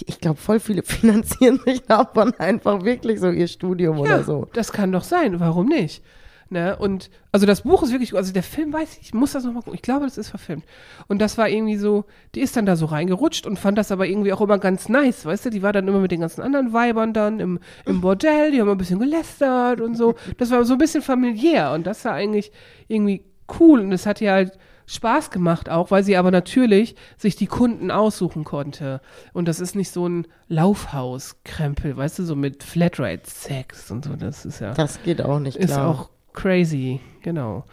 Die, 0.00 0.04
ich 0.08 0.20
glaube, 0.20 0.38
voll 0.38 0.60
viele 0.60 0.82
finanzieren 0.84 1.60
sich 1.64 1.82
davon 1.82 2.34
einfach 2.38 2.82
wirklich 2.84 3.20
so 3.20 3.30
ihr 3.30 3.48
Studium 3.48 3.98
oder 4.00 4.22
so. 4.24 4.48
Das 4.54 4.72
kann 4.72 4.92
doch 4.92 5.04
sein, 5.04 5.38
warum 5.40 5.66
nicht? 5.66 6.02
Ne? 6.50 6.76
Und 6.76 7.10
also 7.30 7.44
das 7.44 7.62
Buch 7.62 7.82
ist 7.82 7.92
wirklich, 7.92 8.14
also 8.14 8.32
der 8.32 8.42
Film 8.42 8.72
weiß 8.72 8.94
ich, 8.94 9.08
ich 9.08 9.14
muss 9.14 9.32
das 9.32 9.44
nochmal 9.44 9.62
gucken. 9.62 9.74
Ich 9.74 9.82
glaube, 9.82 10.06
das 10.06 10.16
ist 10.16 10.30
verfilmt. 10.30 10.64
Und 11.06 11.20
das 11.20 11.36
war 11.36 11.48
irgendwie 11.48 11.76
so, 11.76 12.04
die 12.34 12.40
ist 12.40 12.56
dann 12.56 12.64
da 12.64 12.74
so 12.76 12.86
reingerutscht 12.86 13.46
und 13.46 13.58
fand 13.58 13.76
das 13.76 13.92
aber 13.92 14.06
irgendwie 14.06 14.32
auch 14.32 14.40
immer 14.40 14.58
ganz 14.58 14.88
nice, 14.88 15.26
weißt 15.26 15.46
du? 15.46 15.50
Die 15.50 15.62
war 15.62 15.72
dann 15.72 15.86
immer 15.86 16.00
mit 16.00 16.10
den 16.10 16.20
ganzen 16.20 16.40
anderen 16.40 16.72
Weibern 16.72 17.12
dann 17.12 17.38
im, 17.40 17.58
im 17.84 18.00
Bordell, 18.00 18.50
die 18.52 18.60
haben 18.60 18.70
ein 18.70 18.78
bisschen 18.78 18.98
gelästert 18.98 19.80
und 19.80 19.94
so. 19.94 20.14
Das 20.38 20.50
war 20.50 20.64
so 20.64 20.74
ein 20.74 20.78
bisschen 20.78 21.02
familiär 21.02 21.72
und 21.72 21.86
das 21.86 22.04
war 22.04 22.12
eigentlich 22.12 22.50
irgendwie 22.86 23.24
cool 23.60 23.80
und 23.80 23.92
es 23.92 24.06
hat 24.06 24.20
ihr 24.20 24.32
halt 24.32 24.58
Spaß 24.86 25.30
gemacht 25.30 25.68
auch, 25.68 25.90
weil 25.90 26.02
sie 26.02 26.16
aber 26.16 26.30
natürlich 26.30 26.96
sich 27.18 27.36
die 27.36 27.46
Kunden 27.46 27.90
aussuchen 27.90 28.44
konnte. 28.44 29.02
Und 29.34 29.46
das 29.46 29.60
ist 29.60 29.76
nicht 29.76 29.90
so 29.90 30.08
ein 30.08 30.26
Laufhaus-Krempel, 30.48 31.96
weißt 31.96 32.18
du, 32.20 32.24
so 32.24 32.34
mit 32.34 32.62
Flatrate-Sex 32.62 33.90
und 33.90 34.06
so. 34.06 34.16
Das 34.16 34.44
ist 34.46 34.60
ja 34.60 34.72
Das 34.72 35.02
geht 35.02 35.20
auch 35.20 35.40
nicht 35.40 35.56
ist 35.58 35.72
klar. 35.72 35.88
auch 35.88 36.10
crazy, 36.38 37.00
genau. 37.22 37.64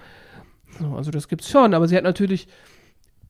So, 0.80 0.88
also 0.96 1.12
das 1.12 1.28
gibt's 1.28 1.50
schon, 1.50 1.74
aber 1.74 1.88
sie 1.88 1.96
hat 1.96 2.04
natürlich 2.04 2.48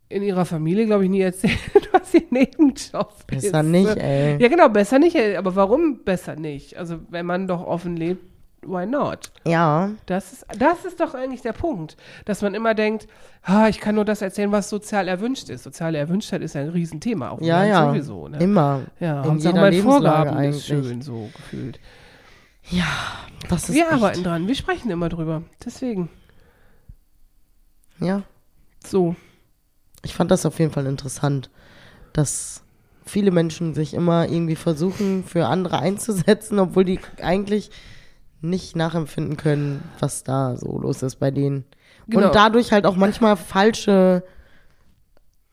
in 0.07 0.23
ihrer 0.23 0.45
Familie, 0.45 0.85
glaube 0.85 1.03
ich, 1.03 1.09
nie 1.09 1.21
erzählt, 1.21 1.59
was 1.91 2.13
ihr 2.13 2.23
Nebenjob 2.29 3.11
ist. 3.11 3.27
Besser 3.27 3.63
nicht, 3.63 3.97
ey. 3.97 4.41
Ja, 4.41 4.47
genau, 4.47 4.69
besser 4.69 4.97
nicht, 4.97 5.15
ey, 5.15 5.35
aber 5.35 5.55
warum 5.55 6.03
besser 6.03 6.35
nicht? 6.35 6.77
Also, 6.77 6.99
wenn 7.09 7.25
man 7.25 7.47
doch 7.47 7.65
offen 7.65 7.97
lebt, 7.97 8.23
why 8.61 8.85
not? 8.85 9.31
Ja, 9.45 9.91
Das 10.05 10.31
ist, 10.31 10.45
das 10.57 10.85
ist 10.85 10.99
doch 10.99 11.13
eigentlich 11.13 11.41
der 11.41 11.53
Punkt, 11.53 11.97
dass 12.23 12.41
man 12.41 12.53
immer 12.53 12.73
denkt, 12.73 13.07
ah, 13.43 13.67
ich 13.67 13.79
kann 13.79 13.95
nur 13.95 14.05
das 14.05 14.21
erzählen, 14.21 14.51
was 14.51 14.69
sozial 14.69 15.07
erwünscht 15.07 15.49
ist. 15.49 15.63
Soziale 15.63 15.97
Erwünschtheit 15.97 16.41
ist 16.41 16.55
ja 16.55 16.61
ein 16.61 16.69
Riesenthema, 16.69 17.31
auch 17.31 17.41
ja, 17.41 17.65
ja. 17.65 17.87
sowieso. 17.89 18.27
Ne? 18.29 18.39
Immer. 18.39 18.83
Ja, 18.99 19.23
in 19.23 19.37
jeder 19.39 19.73
Vorgaben 19.73 20.29
eigentlich. 20.31 20.57
ist 20.57 20.67
schön, 20.67 21.01
so 21.01 21.29
gefühlt. 21.35 21.79
Das 23.49 23.69
ist 23.69 23.75
Wir 23.75 23.83
echt- 23.85 23.93
arbeiten 23.93 24.23
dran, 24.23 24.47
wir 24.47 24.55
sprechen 24.55 24.89
immer 24.89 25.09
drüber. 25.09 25.43
Deswegen, 25.63 26.09
Ja. 27.99 28.23
so. 28.85 29.15
Ich 30.03 30.13
fand 30.13 30.31
das 30.31 30.45
auf 30.45 30.59
jeden 30.59 30.71
Fall 30.71 30.85
interessant, 30.85 31.49
dass 32.13 32.63
viele 33.05 33.31
Menschen 33.31 33.73
sich 33.73 33.93
immer 33.93 34.27
irgendwie 34.27 34.55
versuchen, 34.55 35.23
für 35.23 35.47
andere 35.47 35.79
einzusetzen, 35.79 36.59
obwohl 36.59 36.85
die 36.85 36.99
eigentlich 37.21 37.71
nicht 38.41 38.75
nachempfinden 38.75 39.37
können, 39.37 39.83
was 39.99 40.23
da 40.23 40.55
so 40.57 40.77
los 40.77 41.01
ist 41.03 41.15
bei 41.15 41.31
denen. 41.31 41.65
Genau. 42.07 42.27
Und 42.27 42.35
dadurch 42.35 42.71
halt 42.71 42.85
auch 42.85 42.95
manchmal 42.95 43.35
falsche 43.37 44.23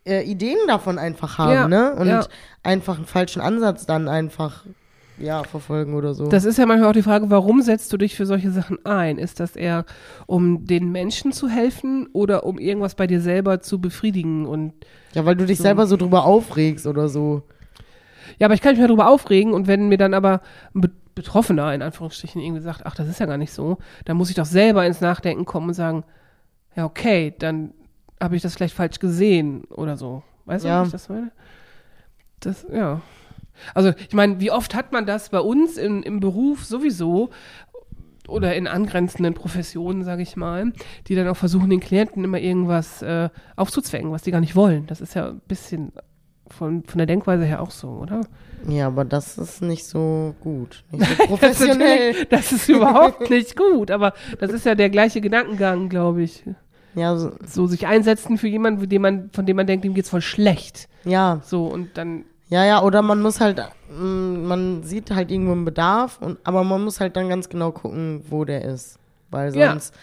äh, 0.05 0.22
Ideen 0.25 0.59
davon 0.66 0.98
einfach 0.98 1.38
haben, 1.38 1.53
Ja, 1.53 1.68
ne? 1.68 1.94
Und 1.94 2.09
ja. 2.09 2.27
einfach 2.62 2.96
einen 2.96 3.07
falschen 3.07 3.40
Ansatz 3.40 3.87
dann 3.87 4.09
einfach, 4.09 4.64
ja, 5.22 5.42
verfolgen 5.44 5.94
oder 5.94 6.14
so. 6.14 6.26
Das 6.26 6.44
ist 6.44 6.58
ja 6.58 6.66
manchmal 6.66 6.90
auch 6.90 6.94
die 6.94 7.02
Frage, 7.02 7.30
warum 7.30 7.62
setzt 7.62 7.92
du 7.92 7.96
dich 7.96 8.14
für 8.16 8.26
solche 8.26 8.50
Sachen 8.50 8.85
ein? 8.85 9.18
Ist 9.18 9.40
das 9.40 9.56
eher, 9.56 9.85
um 10.26 10.66
den 10.66 10.90
Menschen 10.92 11.32
zu 11.32 11.48
helfen 11.48 12.08
oder 12.12 12.44
um 12.44 12.58
irgendwas 12.58 12.94
bei 12.94 13.06
dir 13.06 13.20
selber 13.20 13.61
zu 13.61 13.80
befriedigen? 13.80 14.46
Und 14.46 14.72
ja, 15.14 15.24
weil 15.24 15.37
du 15.37 15.46
dich 15.46 15.58
selber 15.58 15.87
so 15.87 15.96
drüber 15.96 16.24
aufregst 16.24 16.87
oder 16.87 17.08
so. 17.08 17.42
ja, 18.38 18.46
aber 18.46 18.54
ich 18.54 18.61
kann 18.61 18.72
mich 18.72 18.80
mal 18.80 18.88
drüber 18.88 19.08
aufregen 19.08 19.52
und 19.54 19.66
wenn 19.66 19.88
mir 19.88 19.98
dann 19.98 20.14
aber 20.14 20.40
ein 20.74 20.80
Be 20.82 20.90
Betroffener 21.14 21.74
in 21.74 21.82
Anführungsstrichen 21.82 22.40
irgendwie 22.40 22.62
sagt, 22.62 22.87
ach, 22.87 22.94
das 22.94 23.06
ist 23.06 23.20
ja 23.20 23.26
gar 23.26 23.37
nicht 23.37 23.52
so, 23.52 23.76
dann 24.06 24.16
muss 24.16 24.30
ich 24.30 24.35
doch 24.35 24.46
selber 24.46 24.87
ins 24.87 25.02
Nachdenken 25.02 25.44
kommen 25.44 25.68
und 25.68 25.74
sagen, 25.74 26.04
ja, 26.74 26.87
okay, 26.87 27.35
dann 27.38 27.74
habe 28.18 28.35
ich 28.35 28.40
das 28.40 28.54
vielleicht 28.54 28.74
falsch 28.74 28.98
gesehen 28.98 29.64
oder 29.64 29.98
so. 29.98 30.22
Weißt 30.46 30.64
du, 30.64 30.68
Ja. 30.70 30.80
wie 30.80 30.87
ich 30.87 30.92
das 30.92 31.11
meine? 31.11 31.30
Das, 32.40 32.64
ja. 32.72 33.02
Also, 33.75 33.93
ich 34.09 34.15
meine, 34.15 34.41
wie 34.41 34.51
oft 34.51 34.75
hat 34.75 34.93
man 34.93 35.07
das 35.07 35.29
bei 35.31 35.41
uns 35.41 35.77
in, 35.77 36.03
im 36.03 36.21
Beruf 36.21 36.65
sowieso 36.65 37.31
oder 38.29 38.55
in 38.55 38.67
angrenzenden 38.67 39.35
Professionen, 39.35 40.05
sage 40.05 40.23
ich 40.23 40.37
mal, 40.37 40.73
die 41.09 41.15
dann 41.15 41.29
auch 41.29 41.37
versuchen, 41.37 41.71
den 41.71 41.81
Klienten 41.81 42.23
immer 42.25 42.38
irgendwas 42.38 43.03
äh, 43.03 43.29
aufzuzwängen, 43.57 44.12
was 44.12 44.23
die 44.23 44.31
gar 44.31 44.41
nicht 44.41 44.55
wollen. 44.57 44.87
Das 44.87 45.01
ist 45.01 45.15
ja 45.15 45.29
ein 45.31 45.41
bisschen 45.49 45.93
von, 46.47 46.85
von 46.85 46.99
der 46.99 47.07
Denkweise 47.07 47.45
her 47.45 47.61
auch 47.62 47.71
so, 47.71 47.88
oder? 47.88 48.21
Ja, 48.69 48.87
aber 48.87 49.05
das 49.05 49.38
ist 49.38 49.61
nicht 49.62 49.85
so 49.87 50.35
gut. 50.41 50.85
Nicht 50.93 51.05
so 51.19 51.25
professionell. 51.27 52.27
Das 52.31 52.53
ist 52.53 52.69
überhaupt 52.69 53.29
nicht 53.29 53.57
gut, 53.57 53.91
aber 53.91 54.12
das 54.38 54.53
ist 54.53 54.67
ja 54.67 54.75
der 54.77 54.91
gleiche 54.91 55.21
Gedankengang, 55.21 55.88
glaube 55.88 56.23
ich. 56.23 56.45
ja, 56.95 57.17
so, 57.17 57.33
So 57.45 57.67
sich 57.67 57.87
einsetzen 57.88 58.38
für 58.38 58.49
jemanden, 58.49 58.81
von 58.81 58.88
dem 58.88 59.03
man, 59.03 59.31
von 59.33 59.47
dem 59.47 59.57
man 59.57 59.67
denkt, 59.67 59.85
ihm 59.85 59.95
geht's 59.95 60.11
voll 60.11 60.21
schlecht. 60.23 60.88
ja, 61.05 61.41
So, 61.45 61.67
und 61.67 61.97
dann, 61.99 62.25
Ja, 62.53 62.67
ja, 62.67 62.83
oder 62.83 63.01
man 63.01 63.23
muss 63.23 63.41
halt, 63.41 63.59
mm, 63.91 64.45
man 64.45 64.83
sieht 64.83 65.11
halt 65.11 65.31
irgendwo 65.31 65.53
einen 65.53 65.65
Bedarf, 65.65 66.19
und, 66.21 66.38
aber 66.45 66.62
man 66.65 66.85
muss 66.85 67.01
halt 67.01 67.17
dann 67.17 67.31
ganz 67.31 67.49
genau 67.49 67.73
gucken, 67.73 68.23
wo 68.29 68.45
der 68.45 68.62
ist. 68.62 68.99
Weil 69.31 69.57
Ja. 69.57 69.71
sonst, 69.71 69.95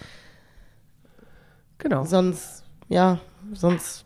genau. 1.78 2.06
sonst, 2.06 2.64
ja, 2.88 3.20
sonst 3.54 4.06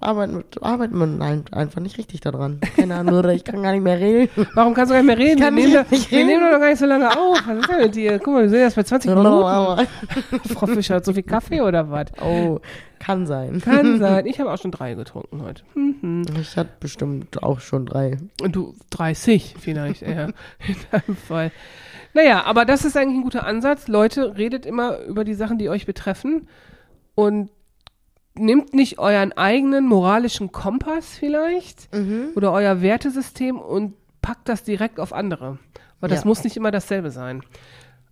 arbeitet, 0.00 0.62
arbeitet 0.62 0.94
man 0.94 1.20
ein, 1.22 1.44
einfach 1.52 1.80
nicht 1.80 1.98
richtig 1.98 2.20
daran. 2.20 2.60
Keine 2.76 2.94
Ahnung, 2.96 3.14
oder 3.18 3.32
ich 3.34 3.44
kann 3.44 3.62
gar 3.62 3.72
nicht 3.72 3.82
mehr 3.82 3.98
reden. 3.98 4.46
Warum 4.54 4.74
kannst 4.74 4.90
du 4.90 4.94
gar 4.94 5.02
nicht 5.02 5.06
mehr 5.16 5.18
reden? 5.18 5.38
Ich 5.38 5.44
kann 5.44 5.56
wir 5.56 5.62
nehmen, 5.66 5.72
nicht- 5.74 5.86
doch- 5.86 5.90
nicht 5.90 6.10
wir 6.10 6.24
nehmen 6.24 6.40
doch 6.50 6.58
gar 6.60 6.68
nicht 6.70 6.78
so 6.78 6.86
lange 6.86 7.10
auf. 7.10 7.42
Was 7.46 7.58
ist 7.58 7.68
denn 7.68 7.80
mit 7.82 7.94
dir? 7.94 8.18
Guck 8.18 8.34
mal, 8.34 8.42
wir 8.42 8.48
sind 8.50 8.58
erst 8.60 8.76
bei 8.76 8.82
20 8.82 9.10
Minuten. 9.14 9.86
Frau 10.54 10.66
Fischer 10.66 10.94
hat 10.96 11.04
so 11.04 11.12
viel 11.12 11.22
Kaffee 11.22 11.60
oder 11.60 11.90
was? 11.90 12.06
oh, 12.22 12.60
kann 12.98 13.26
sein. 13.26 13.60
Kann 13.60 13.98
sein. 13.98 14.24
Ich 14.26 14.40
habe 14.40 14.50
auch 14.52 14.58
schon 14.58 14.70
drei 14.70 14.94
getrunken 14.94 15.42
heute. 15.42 15.62
Mhm. 15.74 16.24
Ich 16.40 16.56
hatte 16.56 16.70
bestimmt 16.80 17.42
auch 17.42 17.60
schon 17.60 17.86
drei. 17.86 18.16
Und 18.40 18.56
du 18.56 18.74
30 18.90 19.56
vielleicht 19.58 20.02
eher 20.02 20.28
in 20.66 20.76
deinem 20.90 21.16
Fall. 21.16 21.52
Naja, 22.14 22.44
aber 22.44 22.64
das 22.64 22.84
ist 22.84 22.96
eigentlich 22.96 23.18
ein 23.18 23.22
guter 23.24 23.44
Ansatz. 23.44 23.88
Leute, 23.88 24.36
redet 24.38 24.64
immer 24.66 25.00
über 25.00 25.24
die 25.24 25.34
Sachen, 25.34 25.58
die 25.58 25.68
euch 25.68 25.84
betreffen 25.84 26.48
und 27.16 27.50
nehmt 28.36 28.74
nicht 28.74 28.98
euren 28.98 29.32
eigenen 29.32 29.86
moralischen 29.86 30.50
Kompass 30.52 31.16
vielleicht 31.18 31.88
oder 32.34 32.52
euer 32.52 32.80
Wertesystem 32.82 33.58
und 33.58 33.94
packt 34.22 34.48
das 34.48 34.62
direkt 34.64 34.98
auf 35.00 35.12
andere. 35.12 35.58
Weil 36.00 36.10
das 36.10 36.20
Ja. 36.22 36.26
muss 36.26 36.44
nicht 36.44 36.56
immer 36.56 36.70
dasselbe 36.70 37.10
sein. 37.10 37.42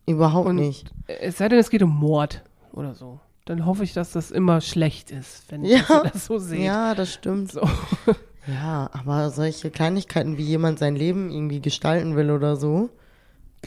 Überhaupt 0.07 0.49
Und 0.49 0.57
nicht. 0.57 0.91
es 1.07 1.39
sei 1.39 1.49
denn, 1.49 1.59
es 1.59 1.71
geht 1.71 1.83
um 1.83 1.91
Mord 1.99 2.43
oder 2.73 2.95
so. 2.95 3.21
Dann 3.45 3.67
hoffe 3.67 3.83
ich, 3.85 3.93
dass 3.93 4.13
das 4.13 4.31
immer 4.31 4.61
schlecht 4.61 5.11
ist, 5.11 5.51
wenn 5.51 5.65
Ja. 5.65 5.79
ihr 6.05 6.11
das 6.13 6.27
so 6.27 6.39
seht. 6.39 6.61
Ja, 6.61 6.95
das 6.95 7.13
stimmt. 7.13 7.53
So. 7.53 7.61
Ja, 8.49 8.91
aber 8.93 9.31
solche 9.31 9.71
Kleinigkeiten, 9.71 10.37
wie 10.37 10.43
jemand 10.43 10.81
sein 10.81 10.97
Leben 10.97 11.31
irgendwie 11.31 11.61
gestalten 11.61 12.17
will 12.17 12.31
oder 12.33 12.57
so, 12.57 12.91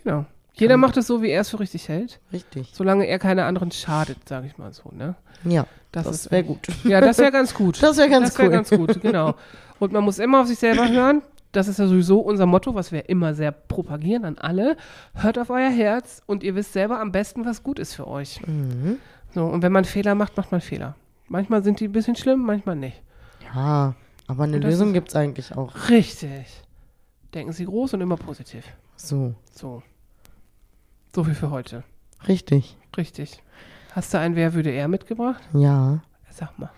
Genau. 0.03 0.25
Jeder 0.57 0.77
macht 0.77 0.97
es 0.97 1.07
so, 1.07 1.21
wie 1.21 1.29
er 1.29 1.41
es 1.41 1.49
für 1.49 1.59
richtig 1.59 1.89
hält. 1.89 2.19
richtig. 2.33 2.71
Solange 2.73 3.05
er 3.07 3.19
keine 3.19 3.45
anderen 3.45 3.71
schadet, 3.71 4.17
sage 4.27 4.47
ich 4.47 4.57
mal 4.57 4.71
so, 4.73 4.89
ne? 4.91 5.15
Ja, 5.43 5.67
Das, 5.91 6.05
das, 6.05 6.15
ist 6.25 6.31
wäre 6.31 6.43
gut. 6.43 6.67
Ja, 6.83 7.01
das 7.01 7.17
wäre 7.17 7.31
ganz 7.31 7.53
gut. 7.53 7.77
Das 7.81 7.97
wäre 7.97 8.09
ganz 8.09 8.29
das 8.29 8.37
wär 8.39 8.45
cool. 8.45 8.51
ganz 8.51 8.69
gut, 8.69 9.01
genau. 9.01 9.35
Und 9.79 9.91
man 9.91 10.03
muss 10.03 10.19
immer 10.19 10.41
auf 10.41 10.47
sich 10.47 10.57
selber 10.59 10.87
hören. 10.89 11.21
Das 11.51 11.67
ist 11.67 11.79
ja 11.79 11.87
sowieso 11.87 12.19
unser 12.19 12.45
Motto, 12.45 12.75
was 12.75 12.91
wir 12.91 13.07
immer 13.09 13.33
sehr 13.33 13.51
propagieren 13.51 14.25
an 14.25 14.37
alle. 14.37 14.75
Hört 15.13 15.37
auf 15.39 15.49
euer 15.49 15.69
Herz 15.69 16.21
und 16.25 16.43
ihr 16.43 16.55
wisst 16.55 16.73
selber 16.73 16.99
am 16.99 17.11
besten, 17.11 17.45
was 17.45 17.63
gut 17.63 17.79
ist 17.79 17.93
für 17.93 18.07
euch. 18.07 18.41
Mhm. 18.45 18.97
So, 19.33 19.45
und 19.45 19.61
wenn 19.61 19.71
man 19.71 19.85
Fehler 19.85 20.15
macht, 20.15 20.35
macht 20.37 20.51
man 20.51 20.59
Fehler. 20.61 20.95
Manchmal 21.27 21.63
sind 21.63 21.79
die 21.79 21.87
ein 21.87 21.91
bisschen 21.93 22.15
schlimm, 22.15 22.41
manchmal 22.45 22.75
nicht. 22.75 23.01
Ja, 23.53 23.95
aber 24.27 24.43
eine 24.45 24.57
Lösung 24.59 24.89
ist- 24.89 24.93
gibt's 24.93 25.15
eigentlich 25.15 25.55
auch. 25.55 25.73
Richtig. 25.89 26.45
Denken 27.33 27.51
Sie 27.53 27.65
groß 27.65 27.93
und 27.93 28.01
immer 28.01 28.17
positiv. 28.17 28.65
So, 28.97 29.33
So. 29.51 29.81
So 31.15 31.23
viel 31.23 31.33
für 31.35 31.49
heute. 31.49 31.83
richtig. 32.27 32.77
Richtig. 32.97 33.41
Hast 33.93 34.13
du 34.13 34.19
ein 34.19 34.35
Wer 34.35 34.53
würde 34.53 34.71
er 34.71 34.87
mitgebracht? 34.87 35.41
Ja, 35.53 36.01
Sag 36.29 36.57
mal. 36.59 36.69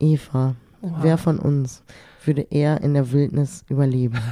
Eva, 0.00 0.56
Oha. 0.80 0.98
wer 1.02 1.18
von 1.18 1.38
uns 1.38 1.82
würde 2.24 2.42
eher 2.50 2.80
in 2.80 2.94
der 2.94 3.12
Wildnis 3.12 3.64
überleben? 3.68 4.18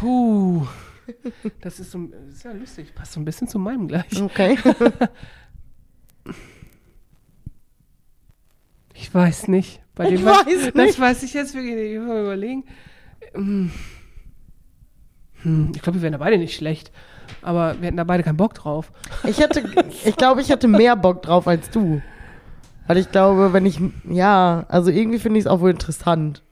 Puh. 0.00 0.66
Das 1.60 1.80
ist, 1.80 1.90
so, 1.90 2.06
das 2.06 2.34
ist 2.34 2.44
ja 2.44 2.52
lustig. 2.52 2.94
Passt 2.94 3.12
so 3.12 3.20
ein 3.20 3.24
bisschen 3.24 3.48
zu 3.48 3.58
meinem 3.58 3.88
gleich. 3.88 4.20
Okay. 4.22 4.56
Ich 8.94 9.12
weiß 9.14 9.48
nicht. 9.48 9.80
Bei 9.94 10.04
Ich 10.10 10.20
dem 10.20 10.24
weiß 10.24 10.44
Das 10.46 10.74
nicht. 10.74 11.00
weiß 11.00 11.22
ich 11.22 11.34
jetzt 11.34 11.54
wirklich 11.54 11.74
nicht. 11.74 11.92
Ich 11.92 11.98
muss 11.98 12.08
mal 12.08 12.22
überlegen. 12.22 12.64
Hm. 13.34 13.70
Hm, 15.42 15.72
Ich 15.74 15.82
glaube, 15.82 15.98
wir 15.98 16.02
wären 16.02 16.12
da 16.12 16.18
beide 16.18 16.38
nicht 16.38 16.56
schlecht. 16.56 16.90
Aber 17.42 17.74
wir 17.80 17.86
hätten 17.86 17.96
da 17.96 18.04
beide 18.04 18.22
keinen 18.22 18.36
Bock 18.36 18.54
drauf. 18.54 18.92
Ich 19.24 19.38
hätte, 19.38 19.62
ich 20.04 20.16
glaube, 20.16 20.40
ich 20.40 20.48
hätte 20.50 20.68
mehr 20.68 20.96
Bock 20.96 21.22
drauf 21.22 21.46
als 21.48 21.70
du. 21.70 22.00
Weil 22.86 22.98
ich 22.98 23.10
glaube, 23.10 23.52
wenn 23.52 23.66
ich, 23.66 23.80
ja, 24.08 24.64
also 24.68 24.90
irgendwie 24.90 25.18
finde 25.18 25.38
ich 25.38 25.44
es 25.46 25.50
auch 25.50 25.60
wohl 25.60 25.70
interessant. 25.70 26.42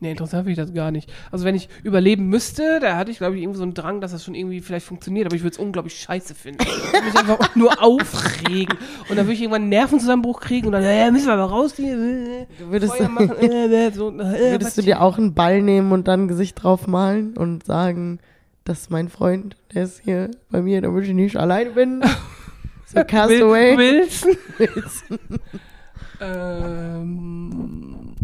Nee, 0.00 0.12
interessant 0.12 0.44
finde 0.44 0.52
ich 0.52 0.56
das 0.66 0.72
gar 0.74 0.92
nicht. 0.92 1.10
Also 1.32 1.44
wenn 1.44 1.56
ich 1.56 1.68
überleben 1.82 2.28
müsste, 2.28 2.78
da 2.80 2.96
hatte 2.96 3.10
ich, 3.10 3.18
glaube 3.18 3.34
ich, 3.36 3.42
irgendwie 3.42 3.58
so 3.58 3.64
einen 3.64 3.74
Drang, 3.74 4.00
dass 4.00 4.12
das 4.12 4.24
schon 4.24 4.36
irgendwie 4.36 4.60
vielleicht 4.60 4.86
funktioniert, 4.86 5.26
aber 5.26 5.34
ich 5.34 5.42
würde 5.42 5.54
es 5.54 5.58
unglaublich 5.58 5.98
scheiße 5.98 6.36
finden. 6.36 6.62
Ich 6.62 6.92
würde 6.92 7.06
mich 7.06 7.16
einfach 7.18 7.56
nur 7.56 7.82
aufregen. 7.82 8.78
Und 9.08 9.16
dann 9.16 9.26
würde 9.26 9.32
ich 9.32 9.40
irgendwann 9.40 9.62
einen 9.62 9.70
Nervenzusammenbruch 9.70 10.40
kriegen 10.40 10.66
und 10.66 10.72
dann, 10.72 10.84
ja, 10.84 11.10
müssen 11.10 11.26
wir 11.26 11.32
aber 11.34 11.50
raus 11.50 11.74
hier. 11.74 11.94
äh, 11.98 12.46
Du 12.60 12.70
würdest, 12.70 12.94
Feuer 12.94 13.08
machen, 13.08 13.32
äh, 13.40 13.86
äh, 13.86 13.90
so, 13.90 14.10
äh, 14.10 14.52
würdest 14.52 14.78
du 14.78 14.82
dir 14.82 15.00
auch 15.02 15.18
einen 15.18 15.34
Ball 15.34 15.62
nehmen 15.62 15.90
und 15.90 16.06
dann 16.06 16.24
ein 16.24 16.28
Gesicht 16.28 16.62
drauf 16.62 16.86
malen 16.86 17.36
und 17.36 17.64
sagen, 17.66 18.20
das 18.68 18.80
ist 18.82 18.90
mein 18.90 19.08
Freund, 19.08 19.56
der 19.72 19.84
ist 19.84 20.02
hier 20.04 20.30
bei 20.50 20.60
mir, 20.60 20.82
damit 20.82 21.04
ich 21.04 21.14
nicht 21.14 21.36
alleine 21.36 21.70
bin. 21.70 22.02
So 22.90 23.04
Castaway. 23.04 23.76
Wilson? 24.58 25.18
ähm, 26.22 28.14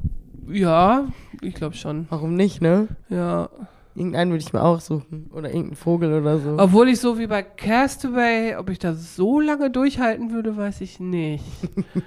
ja, 0.49 1.09
ich 1.43 1.55
glaube 1.55 1.77
schon. 1.77 2.07
Warum 2.09 2.35
nicht, 2.35 2.63
ne? 2.63 2.89
Ja. 3.11 3.51
Irgendeinen 3.95 4.31
würde 4.31 4.43
ich 4.43 4.55
mir 4.55 4.63
auch 4.63 4.81
suchen. 4.81 5.31
Oder 5.35 5.49
irgendeinen 5.49 5.77
Vogel 5.77 6.15
oder 6.19 6.39
so. 6.39 6.57
Obwohl 6.59 6.89
ich 6.89 6.99
so 6.99 7.19
wie 7.19 7.27
bei 7.27 7.43
Castaway, 7.43 8.57
ob 8.57 8.71
ich 8.71 8.79
das 8.79 9.17
so 9.17 9.39
lange 9.39 9.71
durchhalten 9.71 10.33
würde, 10.33 10.57
weiß 10.57 10.81
ich 10.81 10.99
nicht. 10.99 11.45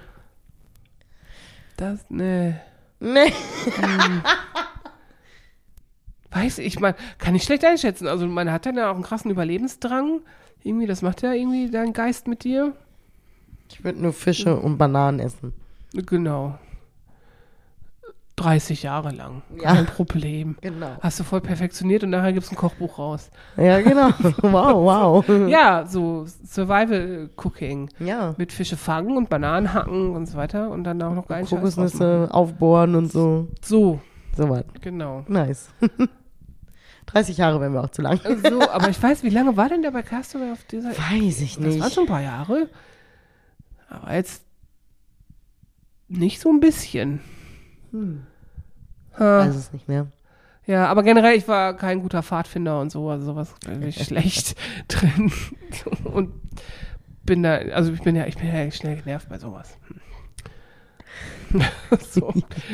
Das, 1.76 2.10
ne. 2.10 2.60
Nee. 2.98 3.32
Weiß 6.30 6.58
ich, 6.58 6.78
meine, 6.80 6.96
kann 7.18 7.34
ich 7.34 7.42
schlecht 7.44 7.64
einschätzen. 7.64 8.06
Also 8.06 8.26
man 8.26 8.52
hat 8.52 8.66
dann 8.66 8.76
ja 8.76 8.90
auch 8.90 8.94
einen 8.94 9.02
krassen 9.04 9.30
Überlebensdrang. 9.30 10.20
Irgendwie, 10.62 10.86
das 10.86 11.02
macht 11.02 11.22
ja 11.22 11.32
irgendwie 11.32 11.70
dein 11.70 11.92
Geist 11.92 12.28
mit 12.28 12.44
dir. 12.44 12.74
Ich 13.70 13.84
würde 13.84 14.00
nur 14.00 14.12
Fische 14.12 14.56
und 14.56 14.76
Bananen 14.78 15.20
essen. 15.20 15.52
Genau. 15.94 16.58
30 18.36 18.84
Jahre 18.84 19.10
lang. 19.10 19.42
Ja. 19.60 19.74
Kein 19.74 19.86
Problem. 19.86 20.56
Genau. 20.60 20.90
Hast 21.00 21.18
du 21.18 21.24
voll 21.24 21.40
perfektioniert 21.40 22.04
und 22.04 22.10
nachher 22.10 22.32
gibt's 22.32 22.52
ein 22.52 22.56
Kochbuch 22.56 22.98
raus. 22.98 23.30
Ja, 23.56 23.80
genau. 23.80 24.10
Wow, 24.42 25.24
wow. 25.26 25.48
Ja, 25.48 25.84
so 25.86 26.24
Survival 26.44 27.30
Cooking. 27.36 27.90
Ja. 27.98 28.34
Mit 28.38 28.52
Fische 28.52 28.76
fangen 28.76 29.16
und 29.16 29.28
Bananen 29.28 29.72
hacken 29.74 30.10
und 30.14 30.26
so 30.26 30.36
weiter 30.38 30.70
und 30.70 30.84
dann 30.84 31.02
auch 31.02 31.14
noch 31.14 31.28
machen. 31.28 31.46
Kokosnüsse 31.46 32.28
aufbohren 32.30 32.94
und 32.94 33.10
so. 33.10 33.48
So, 33.60 33.98
So 34.36 34.48
was. 34.48 34.64
genau. 34.80 35.24
Nice. 35.26 35.70
30 37.08 37.36
Jahre 37.38 37.60
wären 37.60 37.72
wir 37.72 37.82
auch 37.82 37.90
zu 37.90 38.02
lang. 38.02 38.20
So, 38.48 38.68
aber 38.70 38.88
ich 38.90 39.02
weiß, 39.02 39.22
wie 39.22 39.30
lange 39.30 39.56
war 39.56 39.68
denn 39.68 39.82
der 39.82 39.90
bei 39.90 40.02
Castaway 40.02 40.52
auf 40.52 40.64
dieser 40.64 40.90
Weiß 40.90 41.40
ich 41.40 41.56
Das 41.56 41.64
waren 41.64 41.78
nicht. 41.78 41.94
schon 41.94 42.04
ein 42.04 42.08
paar 42.08 42.22
Jahre. 42.22 42.68
Aber 43.88 44.14
jetzt 44.14 44.44
nicht 46.08 46.40
so 46.40 46.50
ein 46.50 46.60
bisschen. 46.60 47.20
Hm. 47.92 48.26
Ha. 49.18 49.38
Weiß 49.46 49.56
es 49.56 49.72
nicht 49.72 49.88
mehr. 49.88 50.06
Ja, 50.66 50.86
aber 50.88 51.02
generell, 51.02 51.34
ich 51.36 51.48
war 51.48 51.74
kein 51.74 52.02
guter 52.02 52.22
Pfadfinder 52.22 52.78
und 52.80 52.90
so, 52.90 53.08
also 53.08 53.24
sowas 53.24 53.54
glaube 53.60 53.84
ich 53.88 54.04
schlecht 54.04 54.54
drin. 54.88 55.32
Und 56.04 56.32
bin 57.24 57.42
da, 57.42 57.56
also 57.56 57.92
ich 57.92 58.02
bin 58.02 58.16
ja, 58.16 58.26
ich 58.26 58.36
bin 58.36 58.54
ja 58.54 58.70
schnell 58.70 58.96
genervt 58.96 59.28
bei 59.30 59.38
sowas. 59.38 59.78
Hm. 59.88 59.96
so. 62.10 62.32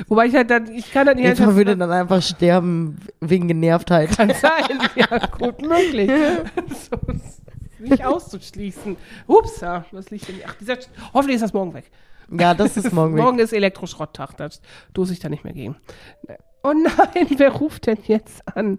Wobei 0.09 0.27
ich 0.27 0.35
halt 0.35 0.51
dann, 0.51 0.73
ich 0.73 0.93
kann 0.93 1.07
das 1.07 1.17
nicht 1.17 1.25
Eva 1.25 1.31
einschätzen, 1.31 1.57
würde 1.57 1.77
dann 1.77 1.93
einfach 1.93 2.23
sterben 2.23 2.97
wegen 3.21 3.49
Genervtheit. 3.49 4.17
kann 4.17 4.31
sein. 4.31 4.79
Ja, 4.97 5.19
gut 5.27 5.63
möglich. 5.63 6.11
so, 6.91 6.99
nicht 7.79 8.05
auszuschließen. 8.05 8.97
Upsa, 9.27 9.85
was 9.93 10.11
liegt 10.11 10.29
denn? 10.29 10.37
Ach, 10.47 10.55
dieser, 10.55 10.79
hoffentlich 11.13 11.37
ist 11.37 11.43
das 11.43 11.53
morgen 11.53 11.75
weg. 11.75 11.91
Ja, 12.31 12.55
das 12.55 12.77
ist 12.77 12.93
morgen. 12.93 13.17
Morgen 13.17 13.39
ist 13.39 13.53
Elektroschrotttag, 13.53 14.37
da 14.37 14.49
stoße 14.91 15.13
ich 15.13 15.21
da 15.21 15.29
nicht 15.29 15.45
mehr 15.45 15.53
gegen. 15.53 15.77
Oh 16.65 16.73
nein, 16.73 17.27
wer 17.37 17.51
ruft 17.53 17.87
denn 17.87 17.99
jetzt 18.07 18.43
an? 18.57 18.79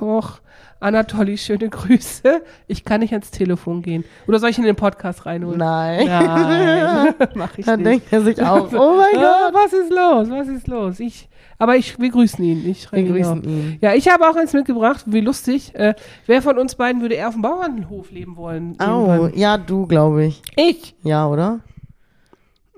Och, 0.00 0.40
Anatoli, 0.80 1.38
schöne 1.38 1.68
Grüße. 1.68 2.42
Ich 2.66 2.84
kann 2.84 3.00
nicht 3.00 3.12
ans 3.12 3.30
Telefon 3.30 3.82
gehen. 3.82 4.04
Oder 4.26 4.38
soll 4.40 4.50
ich 4.50 4.58
in 4.58 4.64
den 4.64 4.74
Podcast 4.76 5.26
reinholen? 5.26 5.58
Nein. 5.58 6.06
Nein, 6.06 7.14
mach 7.34 7.56
ich 7.56 7.66
Dann 7.66 7.80
nicht. 7.82 7.86
denkt 7.88 8.06
er 8.12 8.22
sich 8.22 8.42
auch, 8.42 8.72
oh 8.72 8.96
mein 8.96 9.22
Ah, 9.22 9.50
Gott. 9.52 9.54
was 9.54 9.72
ist 9.72 9.90
los? 9.90 10.30
Was 10.30 10.48
ist 10.48 10.66
los? 10.66 10.98
Ich, 11.00 11.28
aber 11.58 11.76
ich, 11.76 11.98
wir 12.00 12.10
grüßen 12.10 12.42
ihn. 12.42 12.68
Ich, 12.68 12.90
Wir 12.90 13.02
genau. 13.04 13.14
grüßen 13.14 13.44
ihn. 13.44 13.78
Ja, 13.80 13.94
ich 13.94 14.08
habe 14.08 14.28
auch 14.28 14.34
eins 14.34 14.52
mitgebracht. 14.52 15.04
Wie 15.06 15.20
lustig. 15.20 15.74
Äh, 15.74 15.94
wer 16.26 16.42
von 16.42 16.58
uns 16.58 16.74
beiden 16.74 17.00
würde 17.02 17.14
eher 17.14 17.28
auf 17.28 17.34
dem 17.34 17.42
Bauernhof 17.42 18.10
leben 18.10 18.36
wollen? 18.36 18.76
Irgendwann? 18.80 19.32
ja, 19.34 19.56
du, 19.58 19.86
glaube 19.86 20.24
ich. 20.24 20.42
Ich? 20.56 20.96
Ja, 21.04 21.28
oder? 21.28 21.60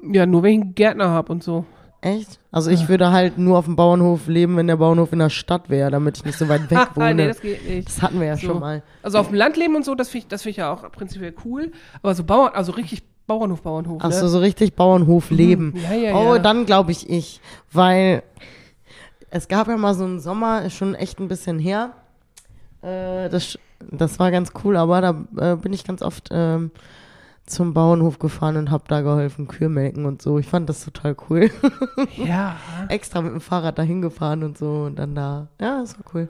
Ja, 0.03 0.27
nur 0.27 0.43
wenn 0.43 0.53
ich 0.53 0.61
einen 0.63 0.75
Gärtner 0.75 1.09
habe 1.09 1.31
und 1.33 1.43
so. 1.43 1.65
Echt? 2.05 2.41
Also 2.51 2.71
ich 2.71 2.89
würde 2.89 3.13
halt 3.13 3.39
nur 3.39 3.57
auf 3.57 3.65
dem 3.67 3.77
Bauernhof 3.77 4.27
leben, 4.27 4.57
wenn 4.57 4.67
der 4.67 4.77
Bauernhof 4.77 5.13
in 5.13 5.21
der 5.21 5.31
Stadt 5.31 5.71
wäre, 5.71 5.89
damit 5.91 6.19
ich 6.19 6.25
nicht 6.25 6.37
so 6.37 6.49
weit 6.49 6.69
weg 6.69 6.77
Haha, 6.79 6.97
wohne. 6.97 7.15
nee, 7.15 7.29
das 7.29 7.41
geht 7.41 7.67
nicht. 7.69 7.87
das 7.89 8.03
hatten 8.03 8.19
wir 8.19 8.27
ja 8.27 8.37
So. 8.37 8.49
schon 8.49 8.59
mal. 8.61 8.83
Also 9.05 9.19
auf 9.19 9.29
dem 9.29 9.37
Land 9.37 9.57
leben 9.57 9.77
und 9.77 9.85
so, 9.85 9.95
das 9.95 10.09
finde 10.09 10.25
ich, 10.25 10.29
das 10.29 10.43
find 10.43 10.51
ich 10.51 10.57
ja 10.57 10.73
auch 10.73 10.91
prinzipiell 10.91 11.33
cool. 11.45 11.71
Aber 12.03 12.15
so 12.17 12.25
Bauern, 12.25 12.51
also 12.55 12.73
richtig 12.73 13.05
Bauernhof, 13.29 13.63
Bauernhof. 13.63 14.03
Ach 14.05 14.11
so, 14.11 14.25
ne? 14.25 14.29
so 14.31 14.41
richtig 14.41 14.75
Bauernhof 14.75 15.31
leben. 15.31 15.75
Ja, 15.77 15.95
ja, 15.97 16.15
Oh, 16.17 16.35
ja. 16.35 16.39
dann 16.41 16.67
glaube 16.67 16.91
ich 16.91 17.09
ich. 17.09 17.41
Weil 17.71 18.25
es 19.31 19.47
gab 19.47 19.69
ja 19.69 19.77
mal 19.77 19.95
so 19.95 20.03
einen 20.05 20.19
Sommer, 20.19 20.63
ist 20.65 20.75
schon 20.75 20.97
echt 20.97 21.21
ein 21.21 21.29
bisschen 21.29 21.61
her. 21.61 21.93
Äh, 22.83 23.29
das, 23.29 23.57
das 23.93 24.19
war 24.19 24.33
ganz 24.33 24.51
cool, 24.65 24.77
aber 24.77 25.01
da 25.01 25.25
äh, 25.53 25.57
bin 25.57 25.73
ich 25.73 25.85
ganz 25.85 26.03
oft 26.03 26.31
ähm, 26.33 26.73
zum 27.47 27.75
Bauernhof 27.75 28.19
gefahren 28.19 28.57
und 28.57 28.71
habe 28.71 28.85
da 28.89 29.01
geholfen, 29.01 29.49
Kühe 29.49 29.69
melken 29.69 30.05
und 30.07 30.23
so. 30.23 30.39
Ich 30.39 30.47
fand 30.47 30.69
das 30.69 30.85
total 30.85 31.17
cool. 31.29 31.51
Ja. 32.17 32.57
Extra 32.89 33.21
mit 33.21 33.33
dem 33.33 33.41
Fahrrad 33.41 33.79
dahin 33.79 34.01
gefahren 34.03 34.43
und 34.45 34.57
so 34.59 34.85
und 34.85 34.97
dann 34.99 35.15
da. 35.15 35.49
Ja, 35.61 35.81
das 35.81 35.99
war 35.99 36.05
cool. 36.15 36.29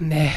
Nee, 0.00 0.30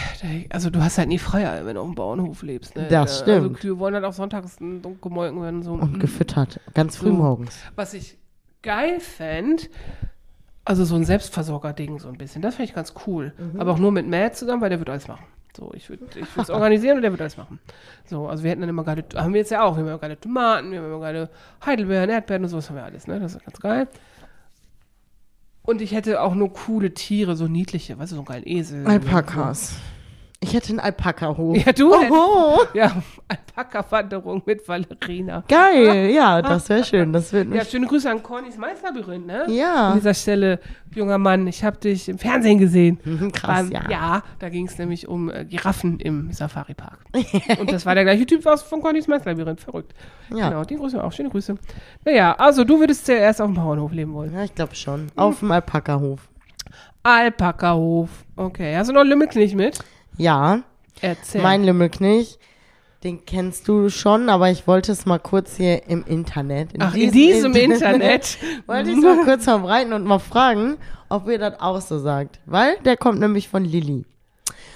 also 0.50 0.69
du 0.69 0.84
hast 0.84 0.98
halt 0.98 1.08
nie 1.08 1.17
Freiheit, 1.17 1.65
wenn 1.65 1.76
du 1.76 1.82
auf 1.82 1.88
dem 1.88 1.95
Bauernhof 1.95 2.43
lebst. 2.43 2.76
Ne? 2.76 2.84
Das 2.84 2.91
Da- 2.91 3.02
Also 3.02 3.24
stimmt. 3.24 3.60
Kühe 3.62 3.80
wollen 3.80 3.95
halt 3.95 4.04
auch 4.06 4.13
sonntags 4.13 4.58
gemolken 4.58 5.41
werden. 5.41 5.63
So. 5.63 5.74
Und 5.74 5.93
Mm. 5.98 6.00
gefüttert. 6.00 6.60
Ganz 6.74 6.98
früh 6.98 7.12
morgens. 7.12 7.58
Was 7.76 7.93
ich 7.93 8.17
geil 8.62 9.00
fänd, 9.00 9.69
also 10.65 10.84
so 10.86 10.95
ein 10.95 11.06
Selbstversorger-Ding 11.06 12.00
so 12.00 12.10
ein 12.10 12.17
bisschen, 12.17 12.41
das 12.41 12.56
fände 12.56 12.69
ich 12.69 12.76
ganz 12.76 12.93
cool. 13.08 13.34
Mhm. 13.38 13.60
Aber 13.60 13.71
auch 13.74 13.80
nur 13.80 13.91
mit 13.91 14.08
Matt 14.08 14.36
zusammen, 14.36 14.62
weil 14.62 14.69
der 14.69 14.80
wird 14.80 14.89
alles 14.89 15.08
machen. 15.08 15.26
So, 15.55 15.71
ich 15.73 15.89
würde 15.89 16.05
ich 16.15 16.25
es 16.37 16.49
organisieren 16.49 16.97
und 16.97 17.01
der 17.01 17.11
wird 17.11 17.21
alles 17.21 17.37
machen. 17.37 17.59
So, 18.05 18.27
also 18.27 18.43
wir 18.43 18.51
hätten 18.51 18.61
dann 18.61 18.69
immer 18.69 18.83
geile, 18.83 19.05
haben 19.15 19.33
wir 19.33 19.39
jetzt 19.39 19.51
ja 19.51 19.63
auch, 19.63 19.75
wir 19.75 19.83
haben 19.83 19.87
immer 19.87 19.99
geile 19.99 20.19
Tomaten, 20.19 20.71
wir 20.71 20.79
haben 20.79 20.87
immer 20.87 20.99
geile 20.99 21.29
Heidelbeeren, 21.65 22.09
Erdbeeren 22.09 22.43
und 22.43 22.49
sowas 22.49 22.69
haben 22.69 22.75
wir 22.75 22.83
alles, 22.83 23.07
ne? 23.07 23.19
Das 23.19 23.35
ist 23.35 23.45
ganz 23.45 23.59
geil. 23.59 23.87
Und 25.61 25.81
ich 25.81 25.93
hätte 25.93 26.21
auch 26.21 26.35
nur 26.35 26.53
coole 26.53 26.93
Tiere, 26.93 27.35
so 27.35 27.47
niedliche, 27.47 27.97
weißt 27.97 28.11
du, 28.11 28.15
so 28.15 28.21
einen 28.21 28.25
geilen 28.25 28.47
Esel. 28.47 28.85
Alpakas. 28.85 29.77
Ich 30.47 30.53
hätte 30.53 30.69
einen 30.69 30.79
Alpaka-Hof. 30.79 31.58
Ja, 31.58 31.71
du 31.73 31.93
hättest- 31.93 32.12
Oho. 32.12 32.60
Ja, 32.75 32.91
Alpaka-Wanderung 33.27 34.43
mit 34.45 34.67
Valerina. 34.67 35.43
Geil, 35.47 36.12
ja, 36.12 36.41
das 36.43 36.69
wäre 36.69 36.84
schön. 36.84 37.12
Das 37.13 37.34
wird 37.34 37.53
Ja, 37.53 37.65
schöne 37.65 37.88
Grüße 37.88 38.10
an 38.10 38.21
Cornys 38.21 38.58
Mainz-Labyrinth, 38.58 39.25
ne? 39.25 39.43
An 39.45 39.51
Ja. 39.53 39.93
dieser 39.95 40.13
Stelle, 40.13 40.60
junger 40.93 41.17
Mann, 41.17 41.47
ich 41.47 41.63
habe 41.63 41.77
dich 41.77 42.08
im 42.10 42.17
Fernsehen 42.19 42.60
gesehen. 42.60 42.99
Krass, 43.34 43.69
Beim- 43.69 43.71
ja. 43.71 43.89
ja, 43.89 44.23
da 44.39 44.49
ging 44.49 44.67
es 44.67 44.77
nämlich 44.77 45.08
um 45.08 45.29
äh, 45.31 45.45
Giraffen 45.45 45.99
im 45.99 46.31
Safari-Park. 46.31 46.99
Und 47.60 47.71
das 47.71 47.86
war 47.86 47.95
der 47.95 48.03
gleiche 48.03 48.25
Typ 48.25 48.45
aus 48.45 48.62
von 48.62 48.81
Cornys 48.81 49.08
Mainz-Labyrinth. 49.08 49.62
Verrückt. 49.62 49.93
Ja. 50.29 50.49
Genau, 50.49 50.63
den 50.63 50.77
grüßen 50.77 50.99
wir 50.99 51.03
auch. 51.05 51.12
Schöne 51.12 51.29
Grüße. 51.29 51.55
Naja, 52.05 52.34
also 52.38 52.63
du 52.63 52.79
würdest 52.79 53.05
zuerst 53.05 53.41
auf 53.41 53.47
dem 53.47 53.55
Bauernhof 53.55 53.91
leben 53.93 54.13
wollen. 54.13 54.34
Ja, 54.34 54.43
ich 54.43 54.53
glaube 54.53 54.75
schon. 54.75 55.08
Auf 55.15 55.39
dem 55.39 55.51
Alpaka-Hof. 55.51 56.27
Alpaka-Hof. 57.03 58.10
Okay, 58.36 58.75
hast 58.75 58.89
du 58.89 58.93
noch 58.93 59.03
Lümmelknecht 59.03 59.55
mit? 59.55 59.79
Ja, 60.17 60.62
Erzähl. 61.01 61.41
mein 61.41 61.63
Lümmelknecht, 61.63 62.39
den 63.04 63.25
kennst 63.25 63.67
du 63.67 63.89
schon, 63.89 64.30
aber 64.30 64.49
ich 64.49 64.65
wollte 64.67 64.91
es 64.91 65.06
mal 65.06 65.19
kurz 65.19 65.58
hier 65.58 65.88
im 65.88 66.04
Internet. 66.06 66.69
Ach, 66.80 66.95
in 66.95 67.12
diesem 67.12 67.56
Internet. 67.56 68.38
wollte 68.65 68.89
ich 68.89 68.97
es 68.97 69.04
mal 69.04 69.23
kurz 69.23 69.43
verbreiten 69.43 69.93
und 69.93 70.06
mal 70.06 70.19
fragen, 70.19 70.78
ob 71.10 71.28
ihr 71.28 71.38
das 71.38 71.60
auch 71.60 71.80
so 71.82 71.99
sagt. 71.99 72.39
Weil 72.45 72.78
der 72.84 72.97
kommt 72.97 73.19
nämlich 73.19 73.47
von 73.47 73.63
Lilly. 73.63 74.06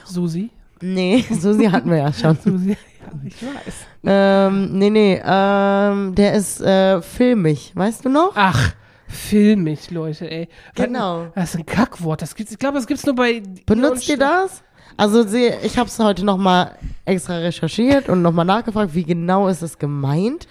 Susi? 0.05 0.51
Nee, 0.81 1.25
Susi 1.31 1.65
hatten 1.65 1.89
wir 1.89 1.97
ja 1.97 2.13
schon. 2.13 2.37
Susi, 2.43 2.69
ja, 2.69 3.19
ich 3.25 3.43
weiß. 3.43 3.73
ähm, 4.03 4.77
nee, 4.77 4.89
nee, 4.89 5.21
ähm, 5.25 6.15
der 6.15 6.33
ist 6.33 6.61
äh, 6.61 7.01
filmig, 7.01 7.71
weißt 7.75 8.05
du 8.05 8.09
noch? 8.09 8.33
Ach, 8.35 8.73
filmig, 9.07 9.89
Leute, 9.91 10.29
ey. 10.29 10.47
Genau. 10.75 11.27
Das 11.35 11.49
ist 11.49 11.59
ein 11.59 11.65
Kackwort. 11.65 12.21
Das 12.21 12.35
gibt's, 12.35 12.51
ich 12.51 12.59
glaube, 12.59 12.77
das 12.77 12.87
gibt's 12.87 13.05
nur 13.05 13.15
bei. 13.15 13.41
Benutzt 13.65 14.07
ihr 14.07 14.17
das? 14.17 14.63
Also 14.99 15.25
sie, 15.25 15.49
ich 15.63 15.77
habe 15.77 15.87
es 15.87 15.97
heute 15.97 16.25
noch 16.25 16.37
mal 16.37 16.71
extra 17.05 17.37
recherchiert 17.37 18.09
und 18.09 18.21
noch 18.21 18.33
mal 18.33 18.43
nachgefragt, 18.43 18.93
wie 18.93 19.05
genau 19.05 19.47
ist 19.47 19.61
es 19.61 19.77
gemeint? 19.79 20.45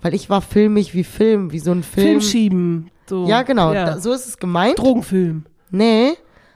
Weil 0.00 0.14
ich 0.14 0.30
war 0.30 0.40
filmig 0.40 0.94
wie 0.94 1.04
Film, 1.04 1.52
wie 1.52 1.58
so 1.58 1.72
ein 1.72 1.82
Film. 1.82 2.06
Film 2.06 2.20
schieben. 2.22 2.90
So. 3.06 3.26
Ja, 3.28 3.42
genau, 3.42 3.74
Ja. 3.74 3.84
Da, 3.84 4.00
so 4.00 4.12
ist 4.12 4.26
es 4.26 4.38
gemeint. 4.38 4.78
Drogenfilm. 4.78 5.44
Nee, 5.70 6.14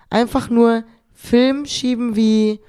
einfach 0.08 0.48
nur 0.48 0.84
Film 1.12 1.66
schieben 1.66 2.16
wie 2.16 2.60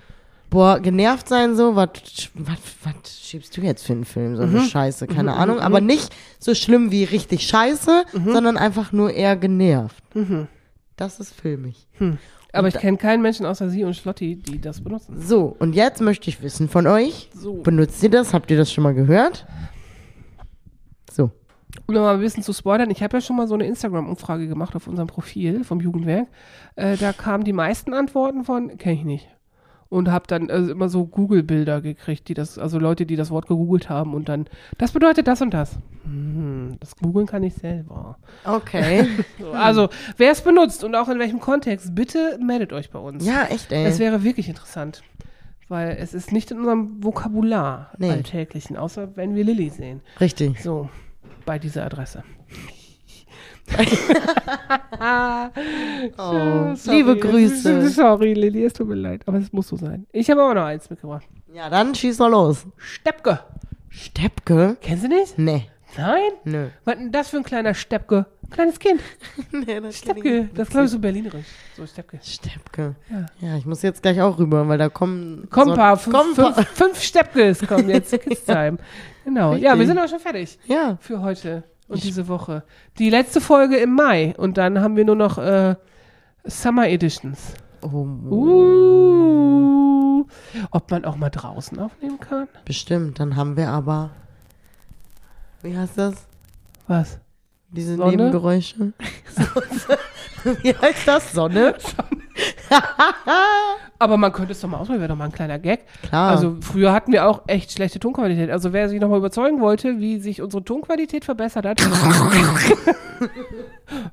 boah, 0.50 0.80
genervt 0.82 1.30
sein 1.30 1.56
so, 1.56 1.78
was 1.78 1.90
was 2.34 3.20
schiebst 3.22 3.56
du 3.56 3.62
jetzt 3.62 3.86
für 3.86 3.94
einen 3.94 4.04
Film, 4.06 4.36
so 4.36 4.44
eine 4.44 4.60
Scheiße, 4.62 5.08
keine 5.08 5.36
Ahnung, 5.36 5.60
aber 5.60 5.80
nicht 5.80 6.14
so 6.38 6.54
schlimm 6.54 6.92
wie 6.92 7.06
richtig 7.06 7.48
Scheiße, 7.48 8.04
sondern 8.26 8.58
einfach 8.58 8.92
nur 8.92 9.12
eher 9.12 9.38
genervt. 9.38 10.04
Das 10.98 11.20
ist 11.20 11.34
filmig. 11.34 11.88
Aber 12.54 12.68
ich 12.70 12.76
kenne 12.76 12.98
keinen 12.98 13.22
Menschen 13.22 13.46
außer 13.46 13.70
Sie 13.70 13.84
und 13.84 13.96
Schlotti, 13.96 14.38
die 14.38 14.62
das 14.62 14.82
benutzen. 14.82 15.20
So, 15.20 15.56
und 15.60 15.74
jetzt 15.76 16.02
möchte 16.02 16.30
ich 16.30 16.42
wissen 16.42 16.70
von 16.70 16.88
euch, 16.88 17.30
So. 17.34 17.56
benutzt 17.56 18.02
ihr 18.02 18.10
das? 18.10 18.34
Habt 18.34 18.50
ihr 18.50 18.58
das 18.58 18.72
schon 18.72 18.84
mal 18.84 18.94
gehört? 18.94 19.46
So. 21.12 21.32
Um 21.88 21.94
nochmal 21.96 22.16
ein 22.16 22.22
bisschen 22.22 22.44
zu 22.44 22.54
spoilern, 22.54 22.90
ich 22.90 23.04
habe 23.04 23.18
ja 23.18 23.22
schon 23.22 23.36
mal 23.36 23.48
so 23.48 23.56
eine 23.56 23.66
Instagram-Umfrage 23.68 24.48
gemacht 24.48 24.76
auf 24.76 24.88
unserem 24.88 25.08
Profil 25.08 25.66
vom 25.66 25.82
Jugendwerk. 25.82 26.28
Äh, 26.78 26.96
da 26.96 27.12
kamen 27.12 27.44
die 27.44 27.52
meisten 27.54 27.94
Antworten 27.94 28.46
von, 28.46 28.78
kenne 28.78 28.96
ich 28.96 29.04
nicht. 29.04 29.28
Und 29.88 30.10
habe 30.12 30.26
dann 30.28 30.50
also 30.50 30.72
immer 30.72 30.90
so 30.90 31.06
Google-Bilder 31.06 31.80
gekriegt, 31.80 32.28
die 32.28 32.34
das, 32.34 32.58
also 32.58 32.80
Leute, 32.80 33.06
die 33.06 33.16
das 33.16 33.30
Wort 33.30 33.48
gegoogelt 33.48 33.88
haben 33.90 34.14
und 34.16 34.28
dann, 34.30 34.48
das 34.80 34.92
bedeutet 34.92 35.28
das 35.28 35.42
und 35.42 35.54
das. 35.54 35.78
Hm, 36.04 36.78
das 36.80 36.96
googeln 36.96 37.28
kann 37.28 37.44
ich 37.44 37.54
selber. 37.54 38.18
Okay. 38.44 39.08
So, 39.40 39.52
also, 39.52 39.90
wer 40.18 40.32
es 40.32 40.42
benutzt 40.42 40.84
und 40.84 40.96
auch 40.96 41.08
in 41.10 41.20
welchem 41.20 41.40
Kontext, 41.40 41.94
bitte 41.94 42.40
meldet 42.42 42.74
euch 42.74 42.90
bei 42.90 43.00
uns. 43.00 43.26
ja, 43.26 43.44
echt, 43.46 43.72
ey. 43.72 43.86
Es 43.86 44.00
wäre 44.00 44.24
wirklich 44.24 44.50
interessant. 44.50 45.04
Weil 45.68 45.98
es 46.00 46.14
ist 46.14 46.32
nicht 46.32 46.52
in 46.52 46.60
unserem 46.60 47.04
Vokabular 47.04 47.92
Nee. 47.98 48.12
alltäglichen, 48.12 48.78
außer 48.78 49.16
wenn 49.16 49.34
wir 49.36 49.44
Lilly 49.44 49.70
sehen. 49.70 50.02
Richtig. 50.20 50.62
So, 50.62 50.90
bei 51.46 51.58
dieser 51.60 51.86
Adresse. 51.86 52.24
Oh, 56.18 56.76
Sorry. 56.76 56.98
liebe 56.98 57.18
Grüße. 57.20 57.90
Sorry, 57.90 58.34
Lilly, 58.34 58.66
es 58.66 58.74
tut 58.74 58.88
mir 58.88 58.96
leid, 58.96 59.22
aber 59.26 59.38
es 59.40 59.52
muss 59.52 59.68
so 59.68 59.76
sein. 59.78 60.06
Ich 60.12 60.30
habe 60.30 60.42
aber 60.44 60.54
noch 60.54 60.66
eins 60.66 60.90
mitgebracht. 60.90 61.26
Ja, 61.54 61.70
dann 61.70 61.96
schieß 61.96 62.20
mal 62.20 62.30
los. 62.32 62.66
Steppke. 62.78 63.40
Steppke? 63.90 64.78
Kennst 64.82 65.04
du 65.06 65.08
nicht? 65.08 65.38
Nee. 65.38 65.68
Nein? 65.98 66.32
Nö. 66.44 66.68
Was 66.84 66.96
denn 66.98 67.12
das 67.12 67.30
für 67.30 67.38
ein 67.38 67.44
kleiner 67.44 67.74
Steppke? 67.74 68.26
Kleines 68.52 68.78
Kind. 68.80 69.00
nee, 69.52 69.80
das 69.80 69.98
Steppke. 69.98 70.50
Das 70.54 70.70
glaube 70.70 70.86
ich 70.86 70.92
so 70.92 71.00
berlinerisch. 71.00 71.46
So 71.78 71.86
Steppke. 71.88 72.20
Steppke. 72.22 72.96
Ja. 73.10 73.26
Ja. 73.48 73.58
ich 73.58 73.66
muss 73.66 73.82
jetzt 73.82 74.02
gleich 74.02 74.22
auch 74.22 74.38
rüber, 74.38 74.68
weil 74.68 74.78
da 74.78 74.90
kommen. 74.90 75.48
Komm, 75.50 75.70
so- 75.70 75.76
paar, 75.76 75.96
fünf, 75.98 76.16
Komm, 76.16 76.36
fünf, 76.36 76.68
fünf 76.70 77.02
Steppkes 77.02 77.66
kommen 77.66 77.90
jetzt 77.90 78.12
Kids 78.22 78.44
Time. 78.44 78.78
Genau. 79.24 79.54
Ja, 79.54 79.62
wir 79.62 79.72
Richtig. 79.74 79.88
sind 79.88 80.00
auch 80.00 80.10
schon 80.10 80.20
fertig 80.20 80.60
Ja. 80.66 80.98
für 81.00 81.22
heute 81.22 81.64
und 81.88 82.04
diese 82.04 82.28
Woche. 82.28 82.64
Die 82.98 83.10
letzte 83.10 83.42
Folge 83.42 83.78
im 83.78 83.94
Mai 83.94 84.34
und 84.38 84.58
dann 84.58 84.80
haben 84.82 84.96
wir 84.96 85.06
nur 85.06 85.16
noch 85.16 85.38
äh, 85.38 85.76
Summer 86.44 86.88
Editions. 86.90 87.54
Oh, 87.82 88.06
Uh. 88.32 89.66
Ob 90.72 90.90
man 90.90 91.06
auch 91.06 91.18
mal 91.18 91.30
draußen 91.30 91.78
aufnehmen 91.80 92.20
kann? 92.20 92.48
bestimmt. 92.66 93.20
Dann 93.20 93.36
haben 93.36 93.58
wir 93.58 93.70
aber. 93.70 94.12
Wie 95.62 95.78
heißt 95.78 95.98
das? 95.98 96.28
Was? 96.88 97.20
Diese 97.70 97.96
Sonne? 97.98 98.12
Nebengeräusche? 98.12 98.94
Wie 100.62 100.76
heißt 100.76 101.08
das? 101.08 101.32
Sonne? 101.32 101.76
Aber 104.00 104.18
man 104.18 104.32
könnte 104.34 104.52
es 104.52 104.60
doch 104.62 104.68
mal 104.70 104.78
ausprobieren, 104.78 105.02
wäre 105.02 105.10
doch 105.10 105.18
mal 105.18 105.26
ein 105.26 105.32
kleiner 105.32 105.60
Gag. 105.60 105.82
Klar. 106.04 106.32
Also 106.32 106.58
früher 106.62 106.92
hatten 106.94 107.12
wir 107.12 107.28
auch 107.28 107.44
echt 107.48 107.72
schlechte 107.72 108.00
Tonqualität. 108.00 108.50
Also 108.50 108.74
wer 108.74 108.90
sich 108.90 109.00
nochmal 109.00 109.20
überzeugen 109.20 109.62
wollte, 109.62 110.00
wie 110.00 110.20
sich 110.20 110.42
unsere 110.42 110.64
Tonqualität 110.64 111.24
verbessert 111.26 111.66
hat, 111.66 111.82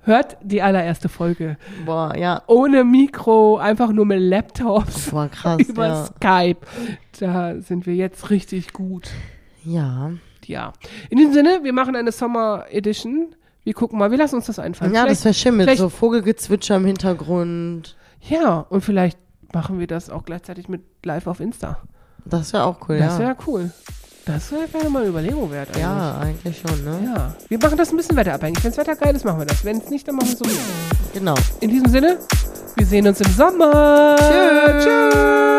hört 0.05 0.37
die 0.43 0.63
allererste 0.63 1.09
Folge. 1.09 1.57
Boah, 1.85 2.17
ja. 2.17 2.43
Ohne 2.47 2.85
Mikro, 2.85 3.57
einfach 3.59 3.91
nur 3.93 4.07
mit 4.07 4.21
Laptops 4.21 5.11
Boah, 5.11 5.29
krass. 5.29 5.61
über 5.69 5.87
ja. 5.89 6.05
Skype. 6.07 6.61
Da 7.19 7.61
sind 7.61 7.87
wir 7.87 7.95
jetzt 7.95 8.31
richtig 8.31 8.73
gut. 8.73 9.11
ja. 9.65 10.11
Ja. 10.47 10.73
In 11.09 11.19
diesem 11.19 11.33
Sinne, 11.33 11.61
wir 11.63 11.73
machen 11.73 11.95
eine 11.95 12.11
Summer 12.11 12.65
Edition. 12.69 13.29
Wir 13.63 13.75
gucken 13.75 13.97
mal, 13.97 14.11
wir 14.11 14.19
lassen 14.19 14.35
uns 14.35 14.47
das 14.47 14.59
einfallen. 14.59 14.93
Ja, 14.93 15.07
das 15.07 15.25
wäre 15.25 15.35
schön 15.35 15.57
mit 15.57 15.67
vielleicht- 15.67 15.79
so 15.81 15.89
Vogelgezwitscher 15.89 16.75
im 16.77 16.85
Hintergrund. 16.85 17.95
Ja, 18.29 18.61
und 18.69 18.83
vielleicht 18.83 19.19
machen 19.53 19.79
wir 19.79 19.87
das 19.87 20.11
auch 20.11 20.25
gleichzeitig 20.25 20.69
mit 20.69 20.83
live 21.05 21.27
auf 21.27 21.41
Insta. 21.41 21.79
Das 22.25 22.53
wäre 22.53 22.65
auch 22.65 22.89
cool, 22.89 22.99
Das 22.99 23.15
ja. 23.15 23.19
wäre 23.21 23.37
cool. 23.47 23.71
Das 24.25 24.53
wäre 24.53 24.73
wär 24.73 24.89
mal 24.89 25.01
eine 25.01 25.09
Überlegung 25.09 25.51
wert. 25.51 25.71
Eigentlich. 25.71 25.83
Ja, 25.83 26.19
eigentlich 26.19 26.61
schon, 26.61 26.85
ne? 26.85 27.13
Ja. 27.13 27.35
Wir 27.49 27.59
machen 27.59 27.77
das 27.77 27.91
ein 27.91 27.97
bisschen 27.97 28.17
wetterabhängig. 28.17 28.63
Wenn 28.63 28.71
das 28.71 28.79
Wetter 28.79 28.95
geil 28.95 29.17
ist, 29.17 29.25
machen 29.25 29.41
wir 29.41 29.47
das. 29.47 29.65
Wenn 29.65 29.79
es 29.79 29.91
nicht, 29.91 30.07
dann 30.07 30.15
machen 30.15 30.29
wir 30.29 30.47
es 30.47 30.55
so. 30.55 30.61
Genau. 31.13 31.35
In 31.61 31.71
diesem 31.71 31.89
Sinne, 31.89 32.19
wir 32.77 32.87
sehen 32.87 33.07
uns 33.09 33.21
im 33.21 33.33
Sommer. 33.33 34.15
Tschüss. 34.17 34.85
Tschüss. 34.85 35.52